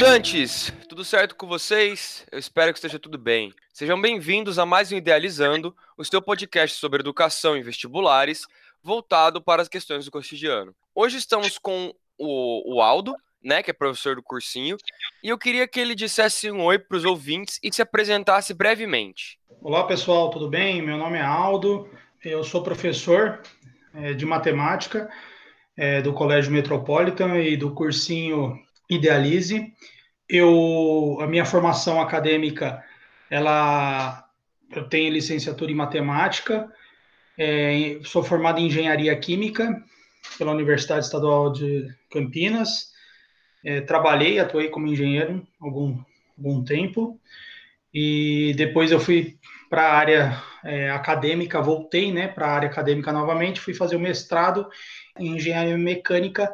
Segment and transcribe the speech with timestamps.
[0.00, 2.26] Estudantes, tudo certo com vocês?
[2.32, 3.52] Eu espero que esteja tudo bem.
[3.70, 8.46] Sejam bem-vindos a mais um Idealizando, o seu podcast sobre educação e vestibulares,
[8.82, 10.74] voltado para as questões do cotidiano.
[10.94, 14.78] Hoje estamos com o, o Aldo, né, que é professor do cursinho,
[15.22, 19.38] e eu queria que ele dissesse um oi para os ouvintes e se apresentasse brevemente.
[19.60, 20.80] Olá, pessoal, tudo bem?
[20.80, 21.86] Meu nome é Aldo,
[22.24, 23.42] eu sou professor
[23.92, 25.10] é, de matemática
[25.76, 28.58] é, do Colégio Metropolitan e do cursinho
[28.90, 29.72] Idealize.
[30.28, 32.84] Eu, a minha formação acadêmica,
[33.30, 34.28] ela,
[34.70, 36.70] eu tenho licenciatura em matemática,
[37.38, 39.82] é, sou formado em engenharia química
[40.36, 42.90] pela Universidade Estadual de Campinas.
[43.64, 45.98] É, trabalhei, atuei como engenheiro algum
[46.40, 47.20] algum tempo
[47.92, 53.12] e depois eu fui para a área é, acadêmica, voltei né, para a área acadêmica
[53.12, 54.68] novamente, fui fazer o mestrado
[55.18, 56.52] em engenharia mecânica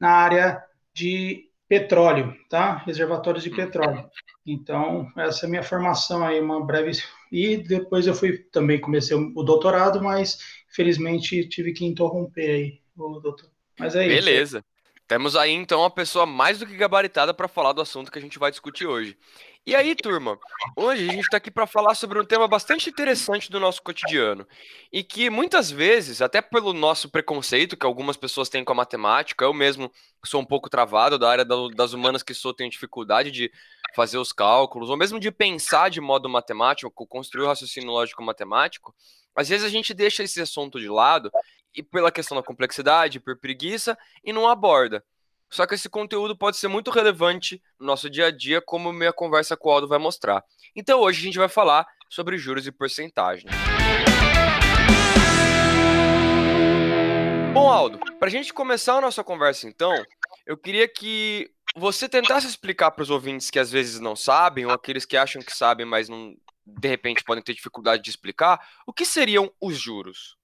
[0.00, 2.76] na área de petróleo, tá?
[2.78, 4.08] Reservatórios de petróleo.
[4.46, 6.92] Então, essa é a minha formação aí, uma breve.
[7.30, 13.18] E depois eu fui também comecei o doutorado, mas felizmente tive que interromper aí o
[13.20, 13.50] doutor.
[13.78, 14.18] Mas é Beleza.
[14.18, 14.26] isso.
[14.26, 14.64] Beleza.
[15.08, 18.22] Temos aí então uma pessoa mais do que gabaritada para falar do assunto que a
[18.22, 19.16] gente vai discutir hoje.
[19.66, 20.38] E aí, turma,
[20.76, 24.46] hoje a gente está aqui para falar sobre um tema bastante interessante do nosso cotidiano
[24.92, 29.44] e que muitas vezes, até pelo nosso preconceito que algumas pessoas têm com a matemática,
[29.44, 29.90] eu mesmo
[30.24, 33.50] sou um pouco travado da área das humanas que sou, tenho dificuldade de
[33.96, 38.94] fazer os cálculos, ou mesmo de pensar de modo matemático, construir o raciocínio lógico matemático,
[39.34, 41.28] às vezes a gente deixa esse assunto de lado
[41.74, 45.04] e pela questão da complexidade, por preguiça, e não aborda.
[45.50, 49.12] Só que esse conteúdo pode ser muito relevante no nosso dia a dia, como minha
[49.12, 50.44] conversa com o Aldo vai mostrar.
[50.74, 53.48] Então hoje a gente vai falar sobre juros e porcentagem.
[57.52, 59.94] Bom, Aldo, para a gente começar a nossa conversa então,
[60.44, 64.72] eu queria que você tentasse explicar para os ouvintes que às vezes não sabem, ou
[64.72, 66.34] aqueles que acham que sabem, mas não,
[66.66, 70.36] de repente podem ter dificuldade de explicar, o que seriam os juros?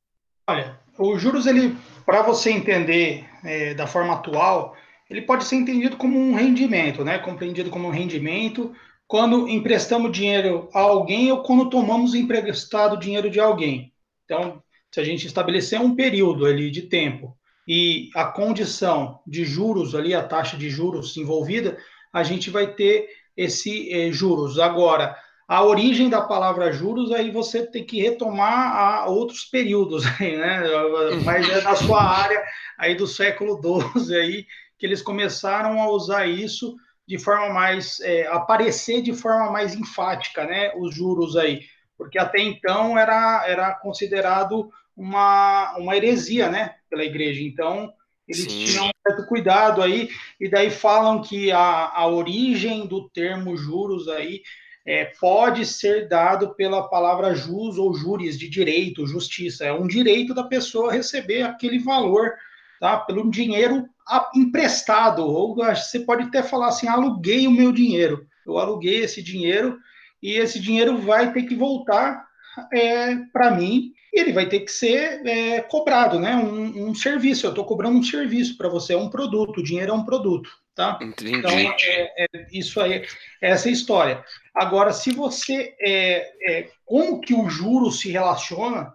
[0.49, 4.76] Olha, os juros, ele, para você entender é, da forma atual,
[5.12, 7.19] ele pode ser entendido como um rendimento, né?
[7.19, 8.75] Compreendido como um rendimento
[9.06, 13.93] quando emprestamos dinheiro a alguém ou quando tomamos emprestado dinheiro de alguém.
[14.25, 17.37] Então, se a gente estabelecer um período ali de tempo
[17.69, 21.77] e a condição de juros ali, a taxa de juros envolvida,
[22.11, 23.06] a gente vai ter
[23.37, 24.59] esse eh, juros.
[24.59, 25.15] Agora,
[25.47, 30.62] a origem da palavra juros, aí você tem que retomar a outros períodos, né?
[31.23, 32.43] Mas é na sua área
[32.79, 33.61] aí do século
[33.94, 34.47] XII aí
[34.82, 36.75] que eles começaram a usar isso
[37.06, 40.72] de forma mais é, aparecer de forma mais enfática, né?
[40.76, 41.60] Os juros aí,
[41.97, 46.75] porque até então era era considerado uma, uma heresia, né?
[46.91, 47.41] Pela igreja.
[47.44, 47.93] Então
[48.26, 48.65] eles Sim.
[48.65, 50.09] tinham um certo cuidado aí
[50.41, 54.43] e daí falam que a, a origem do termo juros aí
[54.84, 59.64] é, pode ser dado pela palavra jus ou juris, de direito, justiça.
[59.64, 62.32] É um direito da pessoa receber aquele valor,
[62.82, 62.97] tá?
[62.97, 63.88] Pelo dinheiro
[64.34, 65.25] emprestado.
[65.25, 68.26] Ou você pode até falar assim: aluguei o meu dinheiro.
[68.44, 69.78] Eu aluguei esse dinheiro
[70.20, 72.26] e esse dinheiro vai ter que voltar
[72.72, 76.34] é, para mim e ele vai ter que ser é, cobrado, né?
[76.34, 77.47] Um, um serviço.
[77.47, 79.59] Eu estou cobrando um serviço para você, é um produto.
[79.59, 80.99] O dinheiro é um produto tá?
[81.03, 81.37] Entendi.
[81.37, 81.75] Então, é,
[82.19, 83.06] é, isso aí,
[83.43, 84.25] essa é história.
[84.54, 88.91] Agora, se você, é, como que o juro se relaciona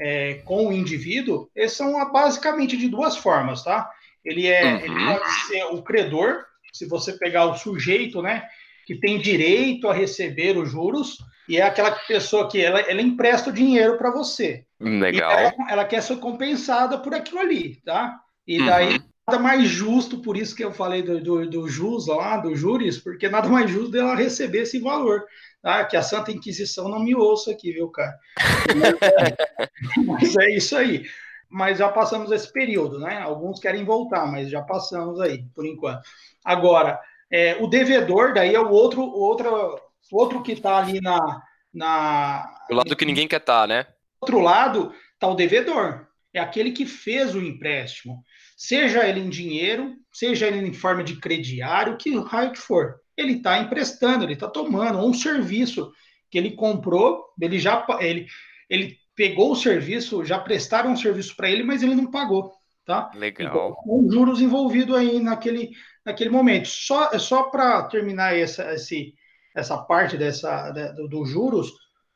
[0.00, 3.88] é, com o indivíduo, eles são basicamente de duas formas, tá?
[4.24, 4.78] Ele, é, uhum.
[4.78, 8.46] ele pode ser o credor, se você pegar o sujeito, né,
[8.86, 11.18] que tem direito a receber os juros,
[11.48, 14.64] e é aquela pessoa que ela, ela empresta o dinheiro para você.
[14.80, 15.30] Legal.
[15.32, 18.18] Ela, ela, quer ser compensada por aquilo ali, tá?
[18.46, 22.08] E daí uhum nada mais justo, por isso que eu falei do, do, do jus
[22.08, 25.24] lá, do júris, porque nada mais justo dela receber esse valor.
[25.62, 25.84] Tá?
[25.84, 28.18] Que a Santa Inquisição não me ouça aqui, viu, cara?
[30.06, 31.04] mas é isso aí.
[31.48, 33.18] Mas já passamos esse período, né?
[33.18, 36.02] Alguns querem voltar, mas já passamos aí, por enquanto.
[36.44, 36.98] Agora,
[37.30, 39.80] é, o devedor, daí é o outro, outro,
[40.12, 41.42] outro que está ali na,
[41.74, 42.48] na.
[42.68, 43.86] Do lado que ninguém quer estar, tá, né?
[44.20, 46.06] outro lado está o devedor.
[46.32, 48.24] É aquele que fez o empréstimo
[48.60, 52.99] seja ele em dinheiro, seja ele em forma de crediário, que raio que for.
[53.20, 55.92] Ele está emprestando, ele está tomando um serviço
[56.30, 58.26] que ele comprou, ele já ele,
[58.68, 62.52] ele pegou o serviço, já prestaram um serviço para ele, mas ele não pagou,
[62.86, 63.10] tá?
[63.14, 63.48] Legal.
[63.48, 65.70] Então, com juros envolvido aí naquele,
[66.04, 66.68] naquele momento.
[66.68, 69.14] Só só para terminar essa esse,
[69.54, 71.72] essa parte dessa dos do juros,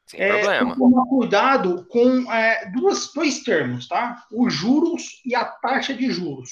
[0.07, 0.77] sem é, problema.
[0.77, 4.23] Tomar cuidado com é, duas, dois termos, tá?
[4.31, 6.50] Os juros e a taxa de juros.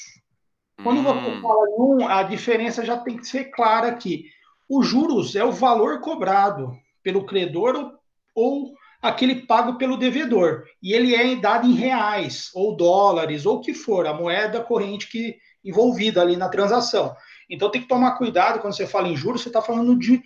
[0.82, 1.02] Quando hum.
[1.04, 4.26] você fala em um, a diferença já tem que ser clara aqui.
[4.74, 7.92] Os juros é o valor cobrado pelo credor
[8.34, 8.72] ou
[9.02, 10.64] aquele pago pelo devedor.
[10.82, 15.10] E ele é dado em reais, ou dólares, ou o que for, a moeda corrente
[15.10, 17.14] que envolvida ali na transação.
[17.50, 20.22] Então tem que tomar cuidado quando você fala em juros, você está falando de,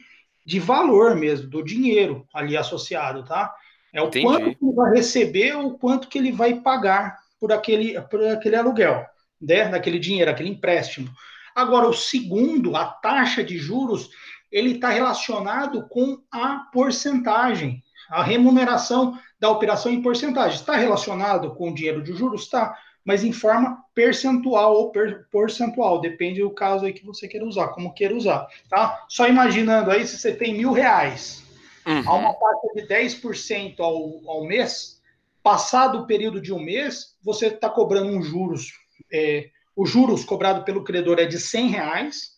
[0.46, 3.52] de valor mesmo, do dinheiro ali associado, tá?
[3.92, 4.26] É o Entendi.
[4.26, 8.22] quanto que ele vai receber ou o quanto que ele vai pagar por aquele, por
[8.22, 9.04] aquele aluguel,
[9.42, 9.68] né?
[9.68, 11.10] Daquele dinheiro, aquele empréstimo.
[11.56, 14.10] Agora, o segundo, a taxa de juros,
[14.50, 20.58] ele está relacionado com a porcentagem, a remuneração da operação em porcentagem.
[20.58, 22.42] Está relacionado com o dinheiro de juros?
[22.42, 27.46] Está, mas em forma percentual ou per, porcentual, depende do caso aí que você queira
[27.46, 29.04] usar, como queira usar, tá?
[29.08, 31.44] Só imaginando aí, se você tem mil reais,
[31.86, 32.02] uhum.
[32.04, 35.00] a uma taxa de 10% ao, ao mês,
[35.40, 38.72] passado o período de um mês, você está cobrando um juros,
[39.12, 42.35] é, os juros cobrado pelo credor é de 100 reais,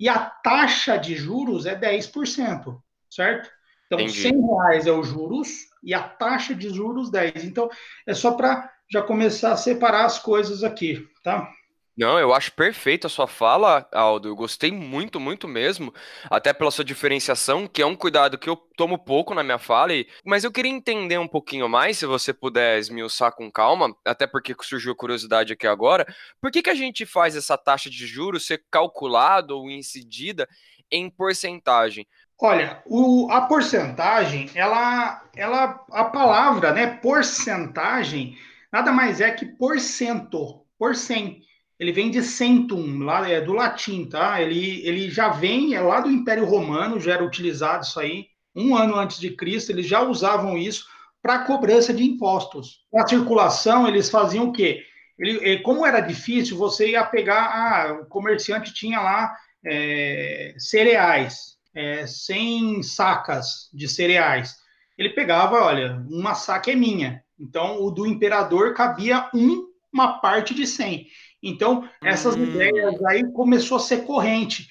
[0.00, 3.50] e a taxa de juros é 10%, certo?
[3.86, 4.22] Então, Entendi.
[4.22, 5.48] 100 reais é os juros
[5.84, 7.44] e a taxa de juros 10.
[7.44, 7.68] Então,
[8.06, 11.46] é só para já começar a separar as coisas aqui, tá?
[11.96, 14.28] Não, eu acho perfeita a sua fala, Aldo.
[14.28, 15.92] Eu gostei muito, muito mesmo,
[16.30, 19.92] até pela sua diferenciação, que é um cuidado que eu tomo pouco na minha fala,
[19.92, 20.08] e...
[20.24, 24.54] mas eu queria entender um pouquinho mais, se você puder esmiuçar com calma, até porque
[24.62, 26.06] surgiu curiosidade aqui agora,
[26.40, 30.48] por que, que a gente faz essa taxa de juros ser calculada ou incidida
[30.90, 32.06] em porcentagem?
[32.40, 38.38] Olha, o, a porcentagem, ela, ela, a palavra, né, porcentagem,
[38.72, 41.42] nada mais é que porcento, por cem
[41.80, 44.42] ele vem de centum, lá é do latim, tá?
[44.42, 48.26] Ele, ele já vem, é lá do Império Romano, já era utilizado isso aí.
[48.54, 50.86] Um ano antes de Cristo, eles já usavam isso
[51.22, 52.84] para cobrança de impostos.
[52.92, 54.84] Na circulação, eles faziam o quê?
[55.18, 59.34] Ele, como era difícil, você ia pegar, ah, o comerciante tinha lá
[59.64, 64.56] é, cereais, é, 100 sacas de cereais.
[64.98, 67.24] Ele pegava, olha, uma saca é minha.
[67.38, 71.06] Então, o do imperador cabia um, uma parte de 100.
[71.42, 72.42] Então, essas hum.
[72.44, 74.68] ideias aí começou a ser corrente.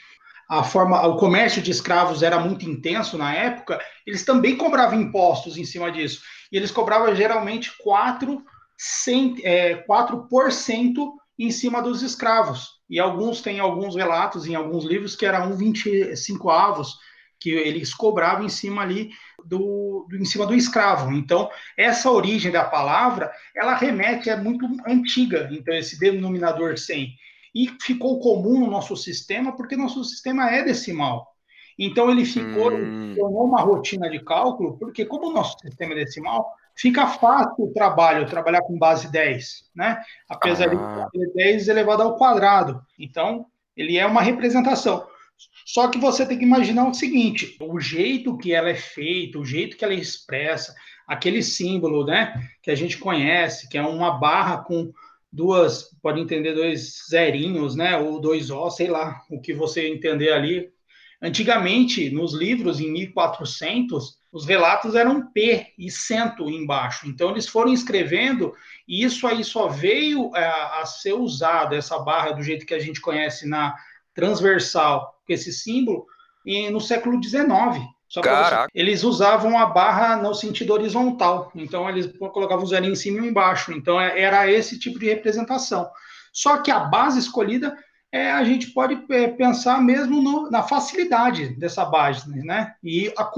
[0.50, 5.58] A forma, o comércio de escravos era muito intenso na época, eles também cobravam impostos
[5.58, 6.22] em cima disso.
[6.52, 8.42] E eles cobravam geralmente 4%,
[9.44, 10.28] é, 4
[11.38, 12.80] em cima dos escravos.
[12.90, 16.98] E alguns têm alguns relatos em alguns livros que era um 25 avos
[17.40, 19.12] que eles cobravam em cima ali
[19.50, 21.12] do, do, em cima do escravo.
[21.12, 27.10] Então, essa origem da palavra, ela remete é muito antiga, então esse denominador 100.
[27.56, 31.28] E ficou comum no nosso sistema porque nosso sistema é decimal.
[31.78, 33.16] Então ele ficou, hum.
[33.18, 37.74] tornou uma rotina de cálculo, porque como o nosso sistema é decimal, fica fácil o
[37.74, 40.02] trabalho, trabalhar com base 10, né?
[40.30, 41.08] Apesar ah.
[41.12, 42.82] de 10 elevado ao quadrado.
[43.00, 43.46] Então,
[43.76, 45.08] ele é uma representação.
[45.66, 49.46] Só que você tem que imaginar o seguinte: o jeito que ela é feita, o
[49.46, 50.74] jeito que ela é expressa,
[51.08, 54.92] aquele símbolo, né, que a gente conhece, que é uma barra com
[55.32, 60.32] duas, pode entender dois zerinhos, né, ou dois O, sei lá, o que você entender
[60.32, 60.70] ali.
[61.22, 67.08] Antigamente, nos livros, em 1400, os relatos eram P e cento embaixo.
[67.08, 68.54] Então, eles foram escrevendo,
[68.88, 72.74] e isso aí só veio a, é, a ser usado, essa barra do jeito que
[72.74, 73.76] a gente conhece na
[74.14, 76.06] transversal esse símbolo
[76.46, 77.86] e no século XIX.
[78.66, 83.24] Você, eles usavam a barra no sentido horizontal, então eles colocavam o zero em cima
[83.24, 83.72] e embaixo.
[83.72, 85.88] Então é, era esse tipo de representação.
[86.34, 87.78] Só que a base escolhida
[88.12, 92.74] é, a gente pode é, pensar mesmo no, na facilidade dessa base, né?
[92.84, 93.30] E a,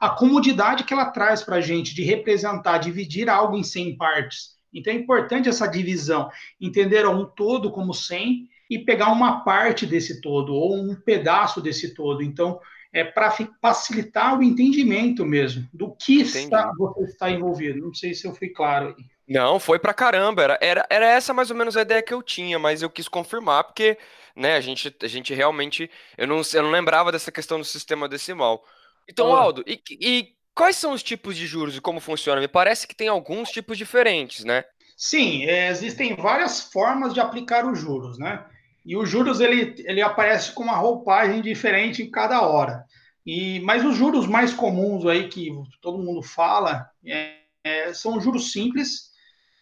[0.00, 4.60] a comodidade que ela traz para a gente de representar, dividir algo em 100 partes.
[4.72, 10.20] Então é importante essa divisão, entender um todo como 100 e pegar uma parte desse
[10.20, 12.22] todo, ou um pedaço desse todo.
[12.22, 12.60] Então,
[12.92, 17.80] é para facilitar o entendimento mesmo do que está, você está envolvido.
[17.80, 19.04] Não sei se eu fui claro aí.
[19.28, 20.42] Não, foi para caramba.
[20.42, 23.08] Era, era, era essa mais ou menos a ideia que eu tinha, mas eu quis
[23.08, 23.98] confirmar, porque
[24.34, 25.90] né, a, gente, a gente realmente.
[26.16, 28.64] Eu não, eu não lembrava dessa questão do sistema decimal.
[29.08, 32.40] Então, Aldo, e, e quais são os tipos de juros e como funciona?
[32.40, 34.64] Me parece que tem alguns tipos diferentes, né?
[34.96, 38.44] Sim, é, existem várias formas de aplicar os juros, né?
[38.84, 42.84] E os juros ele, ele aparece com uma roupagem diferente em cada hora.
[43.26, 48.52] E mas os juros mais comuns aí que todo mundo fala é, é, são juros
[48.52, 49.10] simples,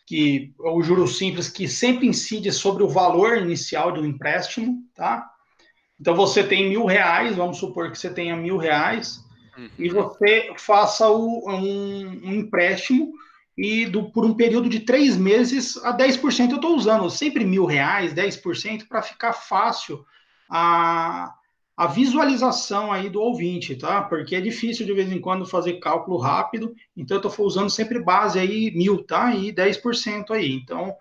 [0.07, 5.29] que o juros simples que sempre incide sobre o valor inicial do empréstimo, tá?
[6.01, 9.21] Então você tem mil reais, vamos supor que você tenha mil reais
[9.57, 9.69] uhum.
[9.79, 13.13] e você faça o, um, um empréstimo
[13.59, 17.67] e do, por um período de três meses a 10% eu estou usando sempre mil
[17.67, 20.07] reais, 10% para ficar fácil
[20.49, 21.35] a,
[21.77, 24.03] a visualização aí do ouvinte, tá?
[24.03, 27.99] Porque é difícil de vez em quando fazer cálculo rápido, então eu estou usando sempre
[27.99, 29.35] base aí mil, tá?
[29.35, 30.53] E 10% aí.
[30.53, 30.95] Então,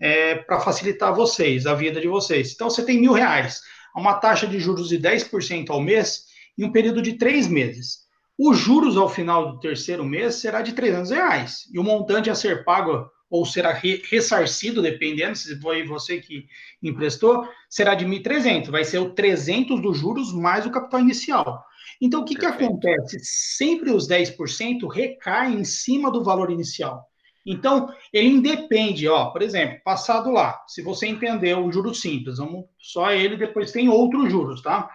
[0.00, 2.54] é, para facilitar vocês, a vida de vocês.
[2.54, 3.60] Então, você tem mil reais,
[3.94, 6.24] uma taxa de juros de 10% ao mês
[6.56, 8.07] em um período de três meses.
[8.38, 11.68] Os juros ao final do terceiro mês será de 300 reais.
[11.72, 16.46] E o montante a ser pago ou será re ressarcido, dependendo se foi você que
[16.82, 18.70] emprestou, será de 1.300.
[18.70, 21.64] Vai ser o 300 dos juros mais o capital inicial.
[22.00, 23.18] Então, o que, que acontece?
[23.22, 27.08] Sempre os 10% recaem em cima do valor inicial.
[27.44, 32.66] Então, ele independe, ó, por exemplo, passado lá, se você entender o juro simples, vamos
[32.78, 34.88] só ele, depois tem outros juros, tá?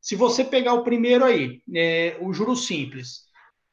[0.00, 3.24] Se você pegar o primeiro aí, é, o juro simples,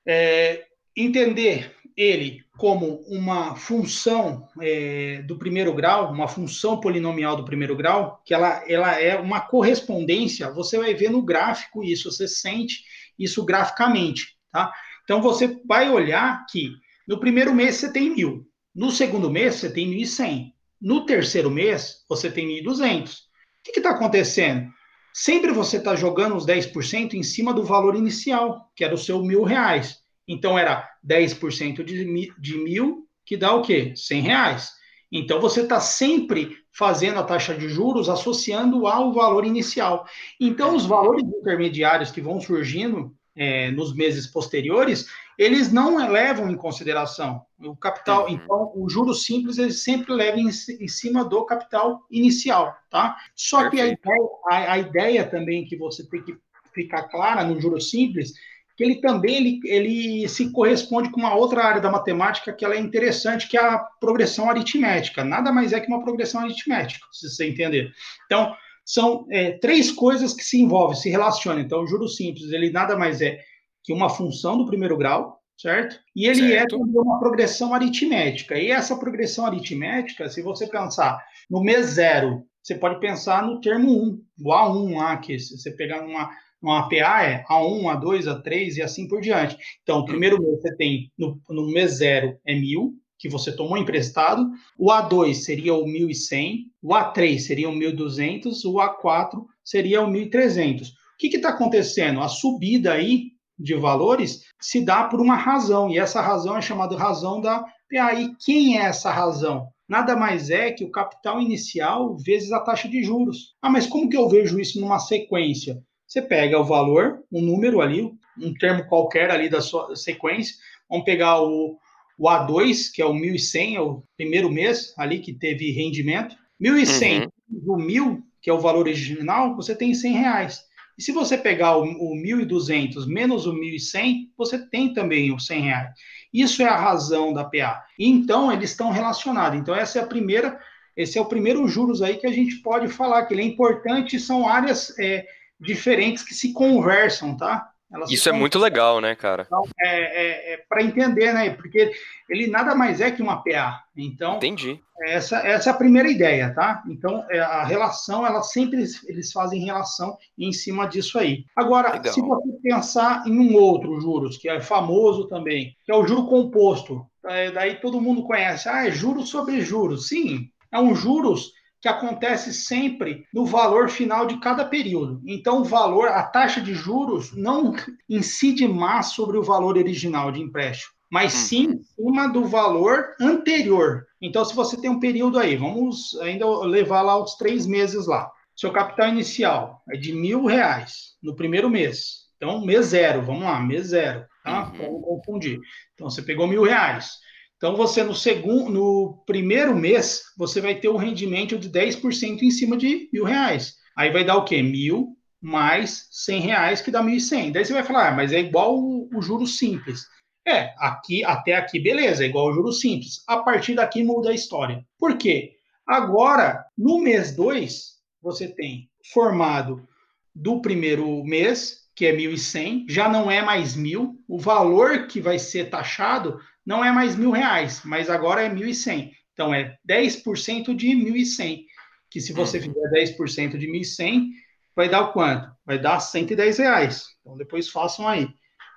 [0.05, 0.65] é,
[0.95, 8.21] entender ele como uma função é, do primeiro grau, uma função polinomial do primeiro grau,
[8.25, 12.83] que ela, ela é uma correspondência, você vai ver no gráfico isso, você sente
[13.17, 14.73] isso graficamente, tá?
[15.03, 16.71] Então você vai olhar que
[17.07, 20.51] no primeiro mês você tem mil, no segundo mês você tem 1.100,
[20.81, 23.11] no terceiro mês você tem 1.200.
[23.11, 23.17] O
[23.63, 24.69] que está acontecendo?
[25.17, 29.23] Sempre você está jogando os 10% em cima do valor inicial, que era o seu
[29.23, 29.99] mil reais.
[30.27, 33.93] Então, era 10% de, de mil, que dá o quê?
[33.95, 34.71] 100 reais.
[35.09, 40.05] Então, você está sempre fazendo a taxa de juros associando ao valor inicial.
[40.37, 46.55] Então, os valores intermediários que vão surgindo é, nos meses posteriores, eles não levam em
[46.55, 48.25] consideração o capital.
[48.25, 48.29] Uhum.
[48.29, 53.17] Então, o juro simples ele sempre leva em, em, cima do capital inicial, tá?
[53.35, 54.01] Só Perfeito.
[54.01, 56.37] que a ideia, a, a ideia, também que você tem que
[56.73, 58.33] ficar clara no juro simples,
[58.75, 62.75] que ele também ele, ele se corresponde com uma outra área da matemática que ela
[62.75, 65.23] é interessante, que é a progressão aritmética.
[65.23, 67.91] Nada mais é que uma progressão aritmética, se você entender.
[68.25, 71.61] Então, são é, três coisas que se envolvem, se relacionam.
[71.61, 73.39] Então, o juro simples, ele nada mais é
[73.85, 75.99] que uma função do primeiro grau, certo?
[76.15, 76.75] E ele é certo.
[76.75, 78.57] é uma progressão aritmética.
[78.57, 83.91] E essa progressão aritmética, se você pensar no mês zero, você pode pensar no termo
[83.91, 88.77] 1, o A1 lá, que se você pegar numa, numa APA é A1, A2, A3
[88.77, 89.55] e assim por diante.
[89.83, 93.77] Então, o primeiro mês você tem, no, no mês zero, é mil, que você tomou
[93.77, 100.07] emprestado, o A2 seria o 1.100, o A3 seria o 1.200, o A4 seria o
[100.07, 100.87] 1.300.
[100.87, 102.19] O que está acontecendo?
[102.19, 106.97] A subida aí de valores se dá por uma razão, e essa razão é chamada
[106.97, 107.59] razão da
[107.89, 108.13] PA.
[108.13, 109.67] E quem é essa razão?
[109.87, 113.55] Nada mais é que o capital inicial vezes a taxa de juros.
[113.61, 115.81] Ah, mas como que eu vejo isso numa sequência?
[116.07, 120.55] Você pega o valor, um número ali, um termo qualquer ali da sua sequência,
[120.89, 121.77] vamos pegar o,
[122.17, 127.29] o A2, que é o 1.100, é o primeiro mês ali que teve rendimento, 1.100
[127.49, 127.73] uhum.
[127.73, 130.63] o 1.000, que é o valor original, você tem 100 reais.
[130.97, 135.61] E se você pegar o, o 1.200 menos o 1.100, você tem também os 100
[135.61, 135.89] reais.
[136.33, 137.83] Isso é a razão da PA.
[137.99, 139.59] Então, eles estão relacionados.
[139.59, 140.59] Então, essa é a primeira,
[140.95, 144.19] esse é o primeiro juros aí que a gente pode falar, que ele é importante,
[144.19, 145.25] são áreas é,
[145.59, 147.69] diferentes que se conversam, tá?
[147.91, 149.43] Elas Isso é muito legal, né, cara?
[149.45, 151.49] Então, é, é, é para entender, né?
[151.51, 151.91] Porque
[152.27, 153.83] ele nada mais é que uma PA.
[153.95, 154.79] Então, entendi.
[155.03, 156.83] Essa, essa é a primeira ideia, tá?
[156.89, 161.45] Então, é, a relação, ela sempre eles fazem relação em cima disso aí.
[161.55, 162.13] Agora, legal.
[162.13, 166.27] se você pensar em um outro juros, que é famoso também, que é o juro
[166.27, 167.05] composto.
[167.25, 168.67] É, daí todo mundo conhece.
[168.67, 170.07] Ah, é juros sobre juros.
[170.07, 171.51] Sim, é um juros
[171.81, 175.21] que acontece sempre no valor final de cada período.
[175.25, 177.75] Então, o valor, a taxa de juros não
[178.09, 181.39] incide mais sobre o valor original de empréstimo, mas uhum.
[181.39, 184.07] sim em cima do valor anterior.
[184.21, 188.31] Então, se você tem um período aí, vamos ainda levar lá os três meses lá.
[188.55, 192.25] Seu capital inicial é de mil reais no primeiro mês.
[192.37, 194.71] Então, mês zero, vamos lá, mês zero, tá?
[194.71, 194.77] Uhum.
[194.77, 195.59] Vamos confundir.
[195.93, 197.17] Então, você pegou mil reais.
[197.57, 202.51] Então, você no segundo, no primeiro mês, você vai ter um rendimento de 10% em
[202.51, 203.75] cima de mil reais.
[203.97, 204.61] Aí vai dar o quê?
[204.61, 207.51] Mil mais 100 reais, que dá 1.100.
[207.51, 210.05] Daí você vai falar, ah, mas é igual o, o juro simples.
[210.47, 213.23] É, aqui até aqui, beleza, é igual o juro simples.
[213.27, 214.83] A partir daqui muda a história.
[214.97, 215.53] Por quê?
[215.85, 219.87] Agora, no mês 2, você tem formado
[220.33, 224.19] do primeiro mês, que é 1.100, já não é mais mil.
[224.27, 229.11] O valor que vai ser taxado não é mais mil reais, mas agora é 1.100.
[229.33, 231.65] Então, é 10% de 1.100,
[232.09, 232.73] que se você uhum.
[232.73, 234.29] fizer 10% de 1.100,
[234.75, 235.49] vai dar o quanto?
[235.65, 237.05] Vai dar 110 reais.
[237.21, 238.27] Então, depois façam aí.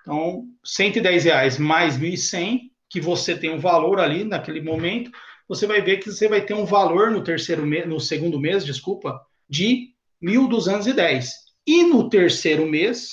[0.02, 5.10] Então, 110 reais mais 1.100 que você tem um valor ali naquele momento,
[5.46, 8.64] você vai ver que você vai ter um valor no terceiro mês, no segundo mês,
[8.64, 11.28] desculpa, de 1.210.
[11.66, 13.10] E no terceiro mês,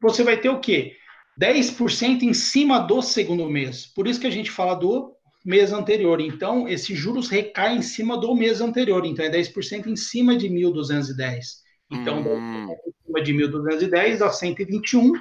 [0.00, 0.96] você vai ter o quê?
[1.40, 3.86] 10% em cima do segundo mês.
[3.86, 5.14] Por isso que a gente fala do
[5.44, 6.20] mês anterior.
[6.20, 9.04] Então, esses juros recaem em cima do mês anterior.
[9.04, 11.66] Então, é 10% em cima de 1.210.
[11.90, 12.72] Então, hum.
[12.72, 15.12] em cima de 1.210 dá 121.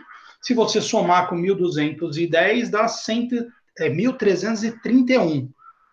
[0.42, 3.30] Se você somar com 1.210, dá 100,
[3.80, 5.50] é, 1.331.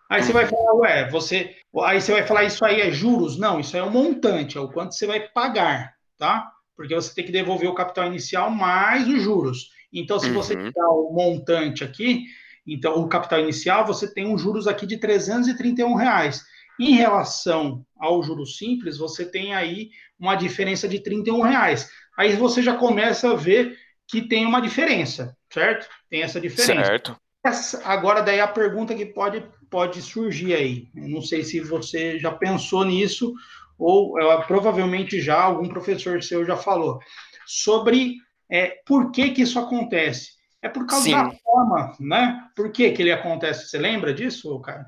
[0.09, 1.55] Aí você vai falar, ué, você.
[1.81, 3.37] Aí você vai falar, isso aí é juros?
[3.37, 6.51] Não, isso é um montante, é o quanto você vai pagar, tá?
[6.75, 9.69] Porque você tem que devolver o capital inicial mais os juros.
[9.93, 10.71] Então, se você uhum.
[10.71, 12.25] tirar o montante aqui,
[12.65, 16.43] então o capital inicial, você tem um juros aqui de 331 reais.
[16.79, 21.89] Em relação ao juros simples, você tem aí uma diferença de 31 reais.
[22.17, 25.87] Aí você já começa a ver que tem uma diferença, certo?
[26.09, 26.85] Tem essa diferença.
[26.85, 27.15] Certo.
[27.45, 30.87] Essa, agora, daí a pergunta que pode, pode surgir aí.
[30.95, 33.33] Eu não sei se você já pensou nisso,
[33.77, 34.15] ou
[34.47, 36.99] provavelmente já algum professor seu já falou.
[37.45, 38.15] Sobre
[38.49, 40.33] é, por que, que isso acontece.
[40.61, 41.11] É por causa Sim.
[41.11, 42.47] da forma, né?
[42.55, 43.67] Por que, que ele acontece?
[43.67, 44.85] Você lembra disso, cara?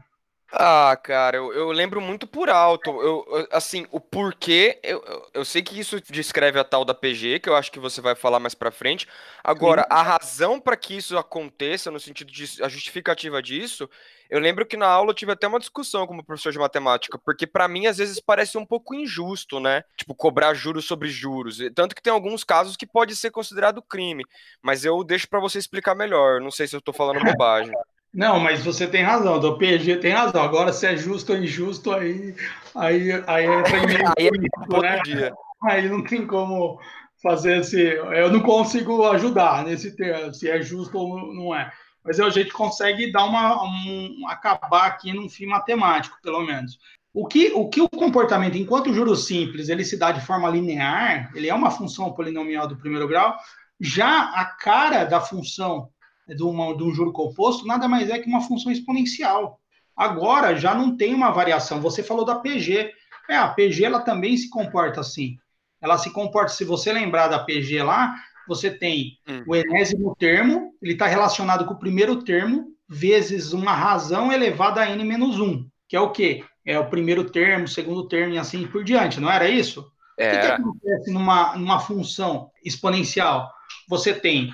[0.57, 2.89] Ah, cara, eu, eu lembro muito por alto.
[2.89, 7.39] Eu, eu assim, o porquê, eu, eu, sei que isso descreve a tal da PG,
[7.39, 9.05] que eu acho que você vai falar mais pra frente.
[9.43, 9.87] Agora, Sim.
[9.89, 13.89] a razão para que isso aconteça, no sentido de a justificativa disso,
[14.29, 17.17] eu lembro que na aula eu tive até uma discussão com o professor de matemática,
[17.17, 19.83] porque para mim às vezes parece um pouco injusto, né?
[19.97, 21.59] Tipo, cobrar juros sobre juros.
[21.73, 24.25] Tanto que tem alguns casos que pode ser considerado crime,
[24.61, 26.41] mas eu deixo para você explicar melhor.
[26.41, 27.73] Não sei se eu tô falando bobagem.
[28.15, 30.41] Não, mas você tem razão, do PG tem razão.
[30.41, 32.33] Agora, se é justo ou injusto, aí,
[32.73, 35.01] aí, aí entra em meio aí, político, né?
[35.03, 35.33] Dia.
[35.61, 36.79] aí não tem como
[37.21, 37.81] fazer esse.
[37.81, 41.69] Eu não consigo ajudar nesse termo, se é justo ou não é.
[42.05, 43.63] Mas a gente consegue dar uma.
[43.63, 46.77] Um, acabar aqui num fim matemático, pelo menos.
[47.11, 50.49] O que, o que o comportamento, enquanto o juro simples ele se dá de forma
[50.49, 53.35] linear, ele é uma função polinomial do primeiro grau,
[53.79, 55.89] já a cara da função
[56.27, 59.59] de, uma, de um juro composto nada mais é que uma função exponencial.
[59.95, 61.79] Agora já não tem uma variação.
[61.81, 62.91] Você falou da PG.
[63.29, 65.37] É, a PG ela também se comporta assim.
[65.81, 68.15] Ela se comporta, se você lembrar da PG lá,
[68.47, 69.43] você tem hum.
[69.47, 74.89] o enésimo termo, ele está relacionado com o primeiro termo, vezes uma razão elevada a
[74.89, 76.43] n menos 1, que é o quê?
[76.65, 79.85] É o primeiro termo, segundo termo e assim por diante, não era isso?
[80.17, 80.27] É.
[80.27, 83.51] O que, que acontece numa, numa função exponencial?
[83.87, 84.53] Você tem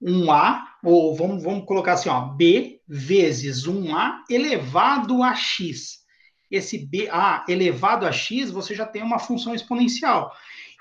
[0.00, 6.00] um A, ou vamos, vamos colocar assim, ó, B vezes um A elevado a X.
[6.50, 10.32] Esse BA elevado a X, você já tem uma função exponencial.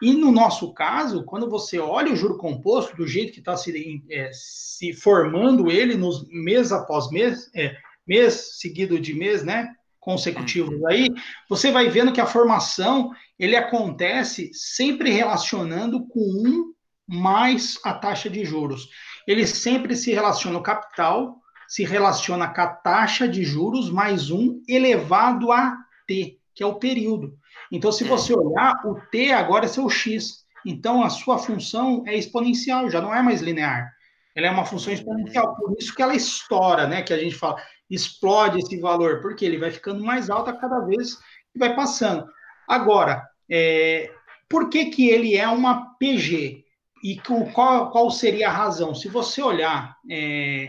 [0.02, 4.04] E no nosso caso, quando você olha o juro composto, do jeito que está se,
[4.10, 7.76] é, se, formando ele nos mês após mês, é,
[8.08, 9.70] mês seguido de mês, né?
[10.00, 10.88] Consecutivos uhum.
[10.88, 11.10] aí,
[11.50, 16.74] você vai vendo que a formação ele acontece sempre relacionando com um
[17.06, 18.90] mais a taxa de juros
[19.30, 24.60] ele sempre se relaciona o capital, se relaciona com a taxa de juros mais um
[24.68, 27.38] elevado a t, que é o período.
[27.72, 30.46] Então, se você olhar, o t agora é seu x.
[30.66, 33.92] Então, a sua função é exponencial, já não é mais linear.
[34.36, 37.02] Ela é uma função exponencial, por isso que ela estoura, né?
[37.02, 40.80] Que a gente fala, explode esse valor, porque ele vai ficando mais alto a cada
[40.82, 41.16] vez
[41.52, 42.26] que vai passando.
[42.68, 44.12] Agora, é,
[44.48, 46.64] por que, que ele é uma PG?
[47.04, 47.20] E
[47.54, 48.94] qual, qual seria a razão?
[48.94, 50.68] Se você olhar é,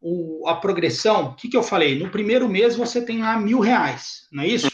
[0.00, 1.98] o, a progressão, o que, que eu falei?
[1.98, 4.71] No primeiro mês você tem lá mil reais, não é isso?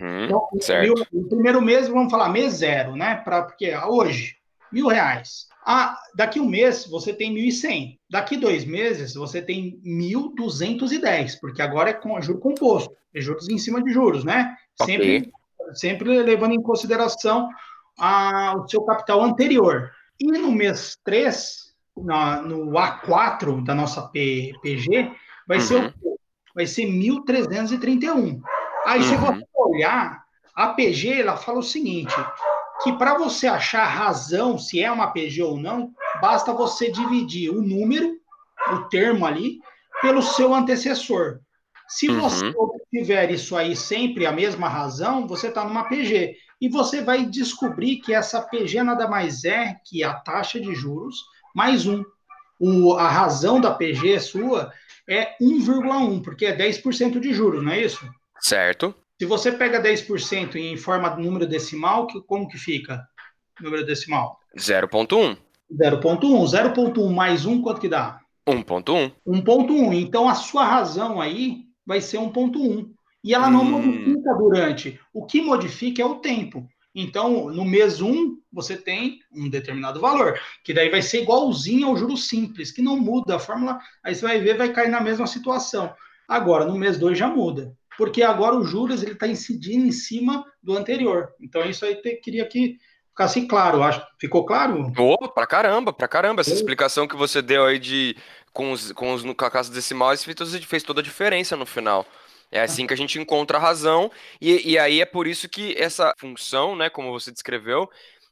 [0.00, 0.82] Uhum, então, certo.
[0.82, 3.16] Mil, no primeiro mês, vamos falar mês zero, né?
[3.16, 4.36] Pra, porque hoje,
[4.72, 5.48] mil reais.
[5.64, 7.98] Ah, daqui um mês você tem 1.100.
[8.08, 13.58] Daqui dois meses você tem 1.210, porque agora é com juro composto, é juros em
[13.58, 14.56] cima de juros, né?
[14.80, 14.96] Okay.
[14.96, 15.32] Sempre,
[15.74, 17.48] sempre levando em consideração
[17.98, 19.90] a, o seu capital anterior.
[20.18, 25.12] E no mês 3, na, no A4 da nossa P, PG,
[25.46, 25.64] vai uhum.
[25.64, 25.94] ser
[26.54, 28.40] vai ser 1331.
[28.86, 29.08] Aí uhum.
[29.08, 30.22] se você olhar,
[30.54, 32.14] a PG ela fala o seguinte,
[32.82, 37.62] que para você achar razão se é uma PG ou não, basta você dividir o
[37.62, 38.16] número,
[38.72, 39.58] o termo ali,
[40.00, 41.40] pelo seu antecessor.
[41.88, 42.20] Se uhum.
[42.20, 42.52] você
[42.90, 47.96] tiver isso aí sempre a mesma razão, você está numa PG e você vai descobrir
[47.96, 51.16] que essa PG nada mais é que a taxa de juros
[51.54, 52.04] mais um.
[52.60, 54.72] O, a razão da PG sua
[55.08, 58.06] é 1,1, porque é 10% de juros, não é isso?
[58.40, 58.94] Certo.
[59.20, 63.06] Se você pega 10% em forma de número decimal, que, como que fica?
[63.60, 64.38] Número decimal?
[64.56, 65.36] 0,1.
[65.70, 66.74] 0,1.
[66.74, 68.20] 0,1 mais 1, quanto que dá?
[68.48, 69.12] 1.1.
[69.26, 69.94] 1.1.
[69.94, 72.90] Então a sua razão aí vai ser 1.1.
[73.22, 73.70] E ela não hum.
[73.70, 75.00] modifica durante.
[75.12, 76.66] O que modifica é o tempo.
[76.94, 81.96] Então, no mês 1, você tem um determinado valor, que daí vai ser igualzinho ao
[81.96, 85.26] juro simples, que não muda a fórmula, aí você vai ver, vai cair na mesma
[85.26, 85.94] situação.
[86.26, 90.42] Agora, no mês 2 já muda, porque agora o juros ele está incidindo em cima
[90.62, 91.34] do anterior.
[91.38, 92.78] Então, isso aí te, queria que
[93.10, 94.02] ficasse claro, acho.
[94.18, 94.90] Ficou claro?
[94.96, 96.40] Opa, pra caramba, pra caramba.
[96.40, 98.16] Essa explicação que você deu aí de
[98.54, 102.06] com os, com os no caso decimais fez toda a diferença no final.
[102.50, 104.10] É assim que a gente encontra a razão,
[104.40, 107.86] e, e aí é por isso que essa função, né, como você descreveu,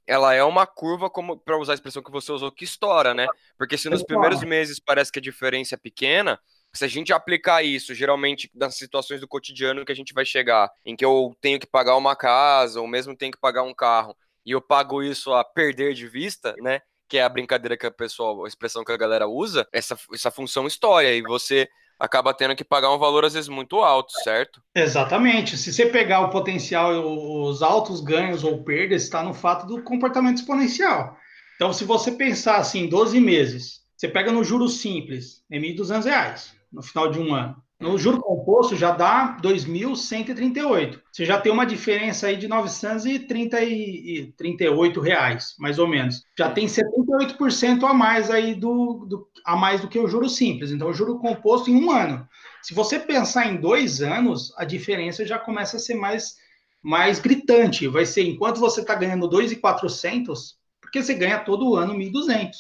[0.06, 3.26] ela é uma curva, como para usar a expressão que você usou, que estoura, né?
[3.58, 6.40] Porque se nos primeiros meses parece que a diferença é pequena,
[6.78, 10.70] se a gente aplicar isso, geralmente nas situações do cotidiano que a gente vai chegar,
[10.86, 14.16] em que eu tenho que pagar uma casa, ou mesmo tenho que pagar um carro,
[14.46, 16.80] e eu pago isso a perder de vista, né?
[17.08, 20.30] Que é a brincadeira que a pessoa, a expressão que a galera usa, essa, essa
[20.30, 24.62] função história, e você acaba tendo que pagar um valor às vezes muito alto, certo?
[24.72, 25.56] Exatamente.
[25.56, 30.36] Se você pegar o potencial, os altos ganhos ou perdas, está no fato do comportamento
[30.36, 31.16] exponencial.
[31.56, 36.57] Então, se você pensar assim, 12 meses, você pega no juro simples, é R$ 1.200
[36.72, 37.62] no final de um ano.
[37.80, 41.00] No juro composto já dá 2.138.
[41.12, 46.24] Você já tem uma diferença aí de 938 reais, mais ou menos.
[46.36, 50.72] Já tem 78% a mais aí do, do, a mais do que o juro simples.
[50.72, 52.26] Então, o juro composto em um ano.
[52.62, 56.34] Se você pensar em dois anos, a diferença já começa a ser mais,
[56.82, 57.86] mais gritante.
[57.86, 62.50] Vai ser enquanto você está ganhando 2.400, porque você ganha todo ano 1.200.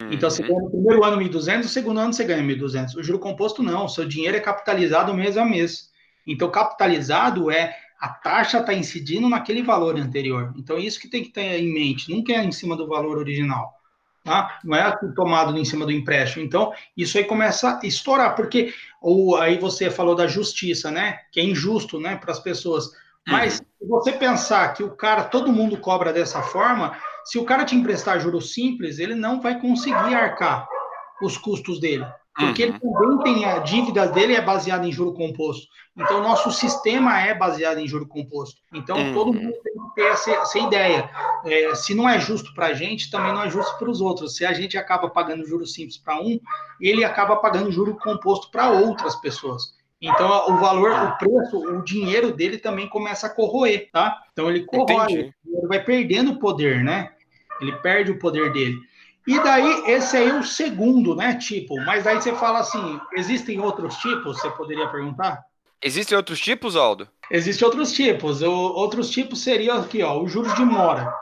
[0.00, 0.48] Então, você uhum.
[0.48, 2.94] ganha no primeiro ano 1.200, no segundo ano você ganha 1.200.
[2.94, 5.90] O juro composto não, o seu dinheiro é capitalizado mês a mês.
[6.26, 10.54] Então, capitalizado é a taxa está incidindo naquele valor anterior.
[10.56, 13.74] Então, isso que tem que ter em mente, nunca é em cima do valor original.
[14.22, 14.60] Tá?
[14.62, 16.44] Não é tomado em cima do empréstimo.
[16.44, 21.20] Então, isso aí começa a estourar, porque ou, aí você falou da justiça, né?
[21.32, 22.90] Que é injusto né, para as pessoas.
[23.26, 23.66] Mas, uhum.
[23.80, 26.96] se você pensar que o cara, todo mundo cobra dessa forma,
[27.28, 30.66] se o cara te emprestar juros simples, ele não vai conseguir arcar
[31.20, 32.06] os custos dele.
[32.34, 32.70] Porque uhum.
[32.70, 35.66] ele também tem a dívida dele é baseada em juro composto.
[35.94, 38.58] Então, nosso sistema é baseado em juro composto.
[38.72, 39.12] Então, uhum.
[39.12, 41.10] todo mundo tem que ter essa, essa ideia.
[41.44, 44.34] É, se não é justo para a gente, também não é justo para os outros.
[44.34, 46.40] Se a gente acaba pagando juro simples para um,
[46.80, 49.76] ele acaba pagando juro composto para outras pessoas.
[50.00, 54.16] Então, o valor, o preço, o dinheiro dele também começa a corroer, tá?
[54.32, 57.10] Então, ele corrói, ele vai perdendo poder, né?
[57.60, 58.78] Ele perde o poder dele.
[59.26, 61.76] E daí, esse aí é o segundo, né, tipo.
[61.84, 64.40] Mas aí você fala assim, existem outros tipos?
[64.40, 65.44] Você poderia perguntar?
[65.82, 67.08] Existem outros tipos, Aldo?
[67.30, 68.40] Existem outros tipos.
[68.42, 71.12] O, outros tipos seriam aqui, ó, os juros de mora.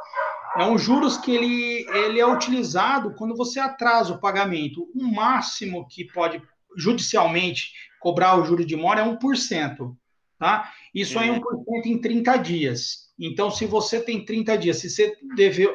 [0.56, 4.88] É um juros que ele, ele é utilizado quando você atrasa o pagamento.
[4.94, 6.40] O máximo que pode
[6.76, 9.96] judicialmente cobrar o juro de mora é 1%.
[10.38, 10.72] Tá?
[10.94, 11.42] Isso é 1%
[11.86, 13.06] em 30 dias.
[13.18, 15.66] Então, se você tem 30 dias, se você deve,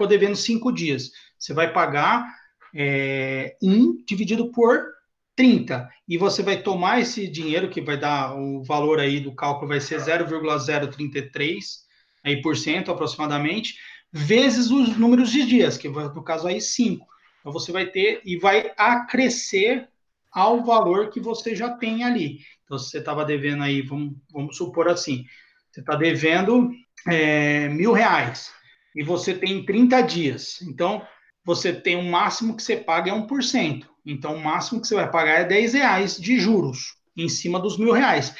[0.00, 1.10] ficou devendo cinco dias.
[1.38, 2.26] Você vai pagar
[2.74, 4.82] é, um dividido por
[5.36, 5.86] 30.
[6.08, 9.80] E você vai tomar esse dinheiro, que vai dar o valor aí do cálculo, vai
[9.80, 11.84] ser 0,033
[12.24, 13.76] aí por cento aproximadamente,
[14.12, 17.06] vezes os números de dias, que no caso aí 5.
[17.40, 19.88] Então você vai ter e vai acrescer
[20.30, 22.40] ao valor que você já tem ali.
[22.64, 25.24] Então, se você estava devendo aí, vamos, vamos supor assim,
[25.70, 26.70] você está devendo
[27.08, 28.52] é, mil reais
[28.94, 30.62] e você tem 30 dias.
[30.62, 31.02] Então,
[31.44, 33.86] você tem o um máximo que você paga é 1%.
[34.04, 37.78] Então, o máximo que você vai pagar é 10 reais de juros em cima dos
[37.78, 38.34] mil reais.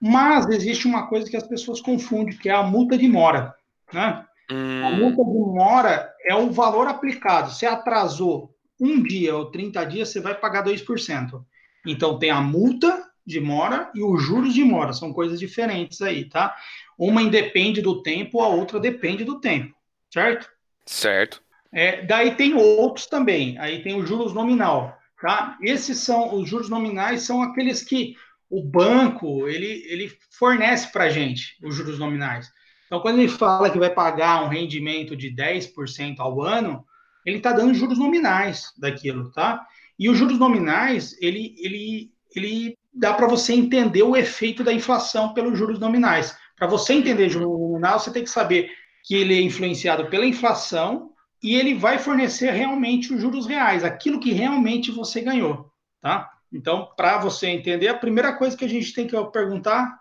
[0.00, 3.54] Mas existe uma coisa que as pessoas confundem, que é a multa de mora.
[3.92, 4.24] Né?
[4.50, 4.86] Hum.
[4.86, 7.52] A multa de mora é o valor aplicado.
[7.52, 11.44] Se atrasou um dia ou 30 dias, você vai pagar 2%.
[11.86, 14.92] Então, tem a multa de mora e os juros de mora.
[14.92, 16.54] São coisas diferentes aí, tá?
[16.98, 19.74] Uma independe do tempo, a outra depende do tempo
[20.14, 20.48] certo?
[20.86, 21.42] Certo.
[21.72, 23.58] É, daí tem outros também.
[23.58, 25.58] Aí tem os juros nominal, tá?
[25.60, 28.14] Esses são os juros nominais são aqueles que
[28.48, 32.48] o banco ele, ele fornece para a gente os juros nominais.
[32.86, 36.84] Então, quando ele fala que vai pagar um rendimento de 10% ao ano,
[37.26, 39.66] ele está dando juros nominais daquilo, tá?
[39.98, 45.34] E os juros nominais, ele, ele, ele dá para você entender o efeito da inflação
[45.34, 46.36] pelos juros nominais.
[46.56, 48.70] Para você entender juros nominal, você tem que saber
[49.04, 51.12] que ele é influenciado pela inflação
[51.42, 56.30] e ele vai fornecer realmente os juros reais, aquilo que realmente você ganhou, tá?
[56.50, 59.94] Então, para você entender, a primeira coisa que a gente tem que perguntar, o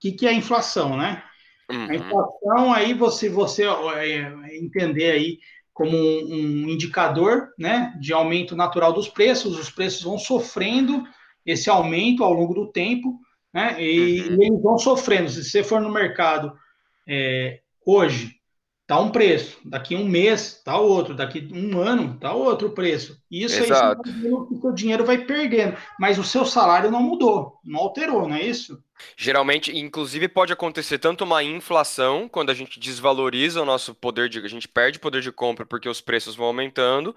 [0.00, 1.22] que, que é a inflação, né?
[1.70, 1.90] Uhum.
[1.90, 5.38] A inflação, aí você, você é, entender aí
[5.72, 11.04] como um, um, indicador né, de aumento natural dos preços, os preços vão sofrendo
[11.46, 13.16] esse aumento ao longo do tempo,
[13.54, 14.42] né, e, uhum.
[14.42, 15.30] eles vão sofrendo.
[15.30, 16.52] Se você for no mercado
[17.08, 18.39] é, hoje,
[18.90, 23.16] tá um preço, daqui um mês tá outro, daqui um ano tá outro preço.
[23.30, 24.02] Isso Exato.
[24.04, 28.34] aí o seu dinheiro vai perdendo, mas o seu salário não mudou, não alterou, não
[28.34, 28.82] é isso?
[29.16, 34.40] Geralmente, inclusive, pode acontecer tanto uma inflação, quando a gente desvaloriza o nosso poder de.
[34.40, 37.14] A gente perde poder de compra porque os preços vão aumentando,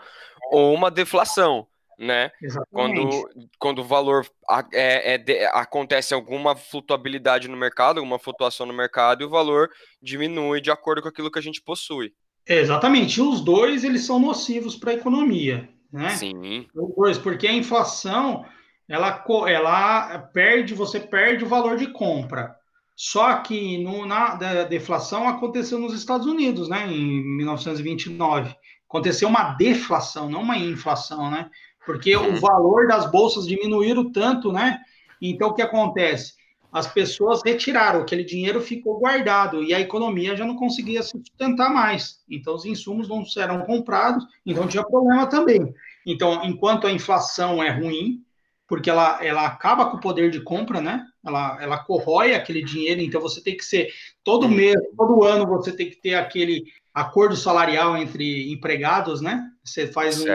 [0.51, 1.65] ou uma deflação
[2.03, 2.31] né?
[2.71, 4.25] Quando, quando o valor
[4.73, 9.69] é, é acontece alguma flutuabilidade no mercado, alguma flutuação no mercado, e o valor
[10.01, 12.13] diminui de acordo com aquilo que a gente possui.
[12.45, 13.21] Exatamente.
[13.21, 16.09] Os dois eles são nocivos para a economia, né?
[16.09, 16.67] Sim.
[16.75, 18.45] Os dois, porque a inflação
[18.87, 22.55] ela, ela perde, você perde o valor de compra.
[22.95, 24.35] Só que no, na
[24.65, 26.87] deflação aconteceu nos Estados Unidos, né?
[26.87, 28.55] Em 1929.
[28.87, 31.49] Aconteceu uma deflação, não uma inflação, né?
[31.85, 34.79] Porque o valor das bolsas diminuíram tanto, né?
[35.21, 36.33] Então, o que acontece?
[36.71, 41.71] As pessoas retiraram, aquele dinheiro ficou guardado e a economia já não conseguia se sustentar
[41.71, 42.23] mais.
[42.27, 45.73] Então, os insumos não eram comprados, então tinha problema também.
[46.05, 48.23] Então, enquanto a inflação é ruim,
[48.67, 51.05] porque ela, ela acaba com o poder de compra, né?
[51.23, 53.89] Ela, ela corrói aquele dinheiro, então você tem que ser,
[54.23, 56.63] todo mês, todo ano, você tem que ter aquele
[56.93, 59.49] acordo salarial entre empregados, né?
[59.63, 60.25] Você faz um,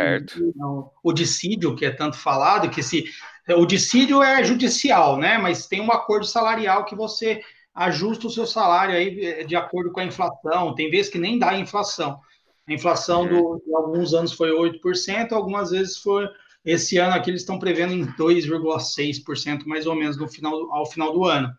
[0.57, 3.05] um, o dissídio, que é tanto falado, que se
[3.57, 5.39] o dissídio é judicial, né?
[5.39, 7.41] Mas tem um acordo salarial que você
[7.75, 10.75] ajusta o seu salário aí eh, de acordo com a inflação.
[10.75, 12.19] Tem vezes que nem dá inflação.
[12.67, 13.29] A inflação uhum.
[13.29, 16.29] do, de alguns anos foi 8%, algumas vezes foi
[16.65, 21.13] esse ano aqui eles estão prevendo em 2,6% mais ou menos no final, ao final
[21.13, 21.51] do ano.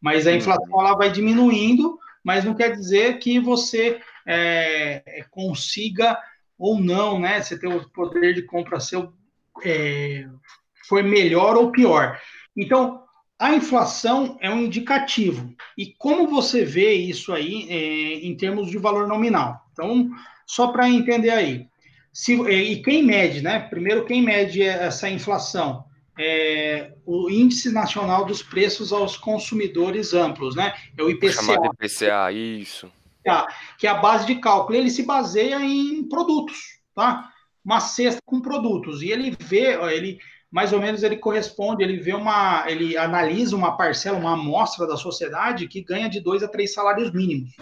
[0.00, 0.36] Mas a uhum.
[0.36, 6.18] inflação ela vai diminuindo, mas não quer dizer que você é, consiga
[6.58, 7.40] ou não, né?
[7.40, 9.12] Você ter o poder de compra seu
[9.64, 10.26] é,
[10.88, 12.20] foi melhor ou pior.
[12.56, 13.02] Então,
[13.38, 15.52] a inflação é um indicativo.
[15.76, 19.60] E como você vê isso aí é, em termos de valor nominal?
[19.72, 20.08] Então,
[20.46, 21.66] só para entender aí.
[22.12, 23.58] Se, e quem mede, né?
[23.58, 25.84] Primeiro, quem mede essa inflação?
[26.18, 30.74] É o Índice Nacional dos Preços aos Consumidores Amplos, né?
[30.96, 31.32] É o IPCA.
[31.32, 32.92] Chamado IPCA, isso
[33.78, 34.76] que é a base de cálculo.
[34.76, 36.58] Ele se baseia em produtos,
[36.94, 37.30] tá?
[37.64, 39.02] Uma cesta com produtos.
[39.02, 40.18] E ele vê, ele
[40.50, 44.98] mais ou menos ele corresponde, ele vê uma, ele analisa uma parcela, uma amostra da
[44.98, 47.52] sociedade que ganha de dois a três salários mínimos.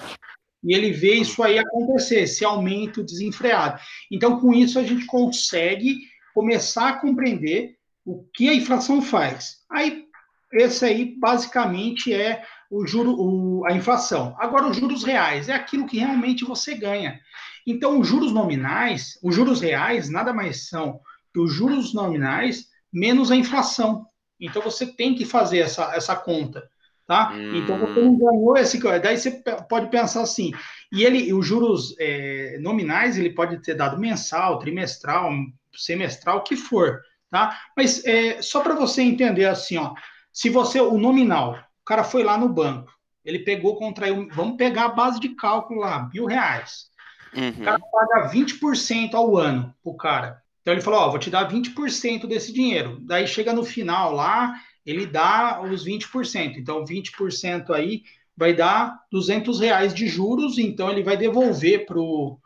[0.63, 3.81] E ele vê isso aí acontecer, esse aumento desenfreado.
[4.11, 5.99] Então, com isso, a gente consegue
[6.35, 9.59] começar a compreender o que a inflação faz.
[9.71, 10.05] Aí,
[10.53, 14.35] esse aí, basicamente, é o juro, o, a inflação.
[14.39, 17.21] Agora, os juros reais é aquilo que realmente você ganha.
[17.67, 21.01] Então, os juros nominais, os juros reais, nada mais são
[21.33, 24.07] que os juros nominais menos a inflação.
[24.41, 26.69] Então, você tem que fazer essa, essa conta.
[27.07, 27.33] Tá?
[27.33, 27.57] Hum.
[27.57, 28.81] Então, você não ganhou esse.
[29.01, 30.53] Daí você pode pensar assim.
[30.93, 35.31] E ele, os juros é, nominais, ele pode ter dado mensal, trimestral,
[35.75, 37.01] semestral, o que for.
[37.29, 37.61] Tá?
[37.77, 39.93] Mas é, só para você entender assim, ó,
[40.33, 41.59] se você, o nominal,
[41.91, 42.93] cara foi lá no banco,
[43.25, 46.89] ele pegou, contraiu, vamos pegar a base de cálculo lá, mil reais.
[47.35, 47.49] Uhum.
[47.49, 50.41] O cara paga 20% ao ano pro cara.
[50.63, 52.99] Então ele falou, ó, vou te dar 20% desse dinheiro.
[53.01, 54.55] Daí chega no final lá,
[54.87, 56.57] ele dá os 20%.
[56.57, 58.03] Então 20% aí
[58.37, 62.39] vai dar 200 reais de juros, então ele vai devolver pro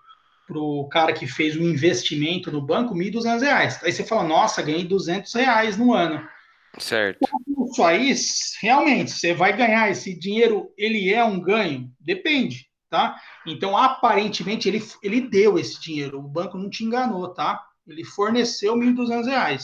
[0.46, 3.80] pro cara que fez o investimento no banco 1.200 reais.
[3.82, 6.22] Aí você fala, nossa, ganhei 200 reais no ano.
[6.78, 7.18] Certo.
[7.70, 8.14] Isso aí,
[8.60, 11.90] realmente, você vai ganhar esse dinheiro, ele é um ganho?
[12.00, 13.16] Depende, tá?
[13.46, 17.62] Então, aparentemente, ele, ele deu esse dinheiro, o banco não te enganou, tá?
[17.86, 19.60] Ele forneceu R$ 1.200.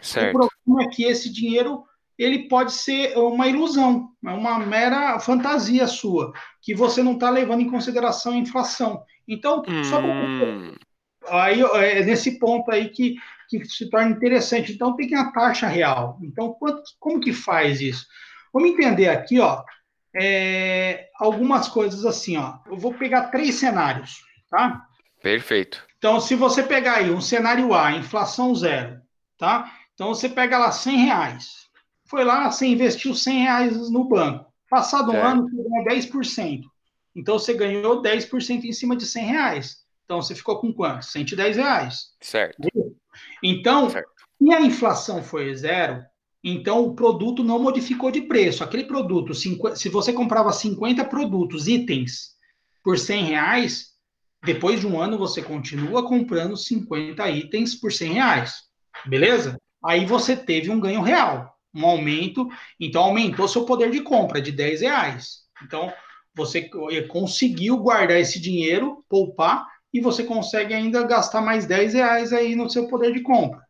[0.00, 0.36] Certo.
[0.36, 1.84] O problema é que esse dinheiro,
[2.18, 7.60] ele pode ser uma ilusão, é uma mera fantasia sua, que você não está levando
[7.60, 9.02] em consideração a inflação.
[9.26, 9.84] Então, hum.
[9.84, 10.10] só pra...
[11.28, 13.16] aí, é nesse ponto aí que
[13.48, 14.72] que se torna interessante.
[14.72, 16.18] Então, tem que a taxa real.
[16.22, 18.06] Então, quanto, como que faz isso?
[18.52, 19.62] Vamos entender aqui, ó,
[20.14, 22.58] é, algumas coisas assim, ó.
[22.66, 24.86] Eu vou pegar três cenários, tá?
[25.22, 25.82] Perfeito.
[25.98, 29.00] Então, se você pegar aí um cenário A, inflação zero,
[29.38, 29.72] tá?
[29.94, 31.64] Então, você pega lá 100 reais.
[32.04, 34.52] Foi lá, você investiu 100 reais no banco.
[34.68, 36.62] Passado um ano, você ganhou 10%.
[37.16, 39.83] Então, você ganhou 10% em cima de 100 reais.
[40.04, 41.04] Então, você ficou com quanto?
[41.04, 42.10] 110 reais.
[42.20, 42.68] Certo.
[43.42, 44.10] Então, certo.
[44.38, 46.02] se a inflação foi zero,
[46.42, 48.62] então o produto não modificou de preço.
[48.62, 52.34] Aquele produto, se você comprava 50 produtos, itens,
[52.82, 53.94] por 100 reais,
[54.44, 58.56] Depois de um ano, você continua comprando 50 itens por 100 reais.
[59.06, 59.56] Beleza?
[59.82, 62.46] Aí você teve um ganho real, um aumento.
[62.78, 65.44] Então, aumentou seu poder de compra de 10 reais.
[65.62, 65.90] Então,
[66.34, 66.68] você
[67.08, 72.68] conseguiu guardar esse dinheiro, poupar, e você consegue ainda gastar mais 10 reais aí no
[72.68, 73.62] seu poder de compra.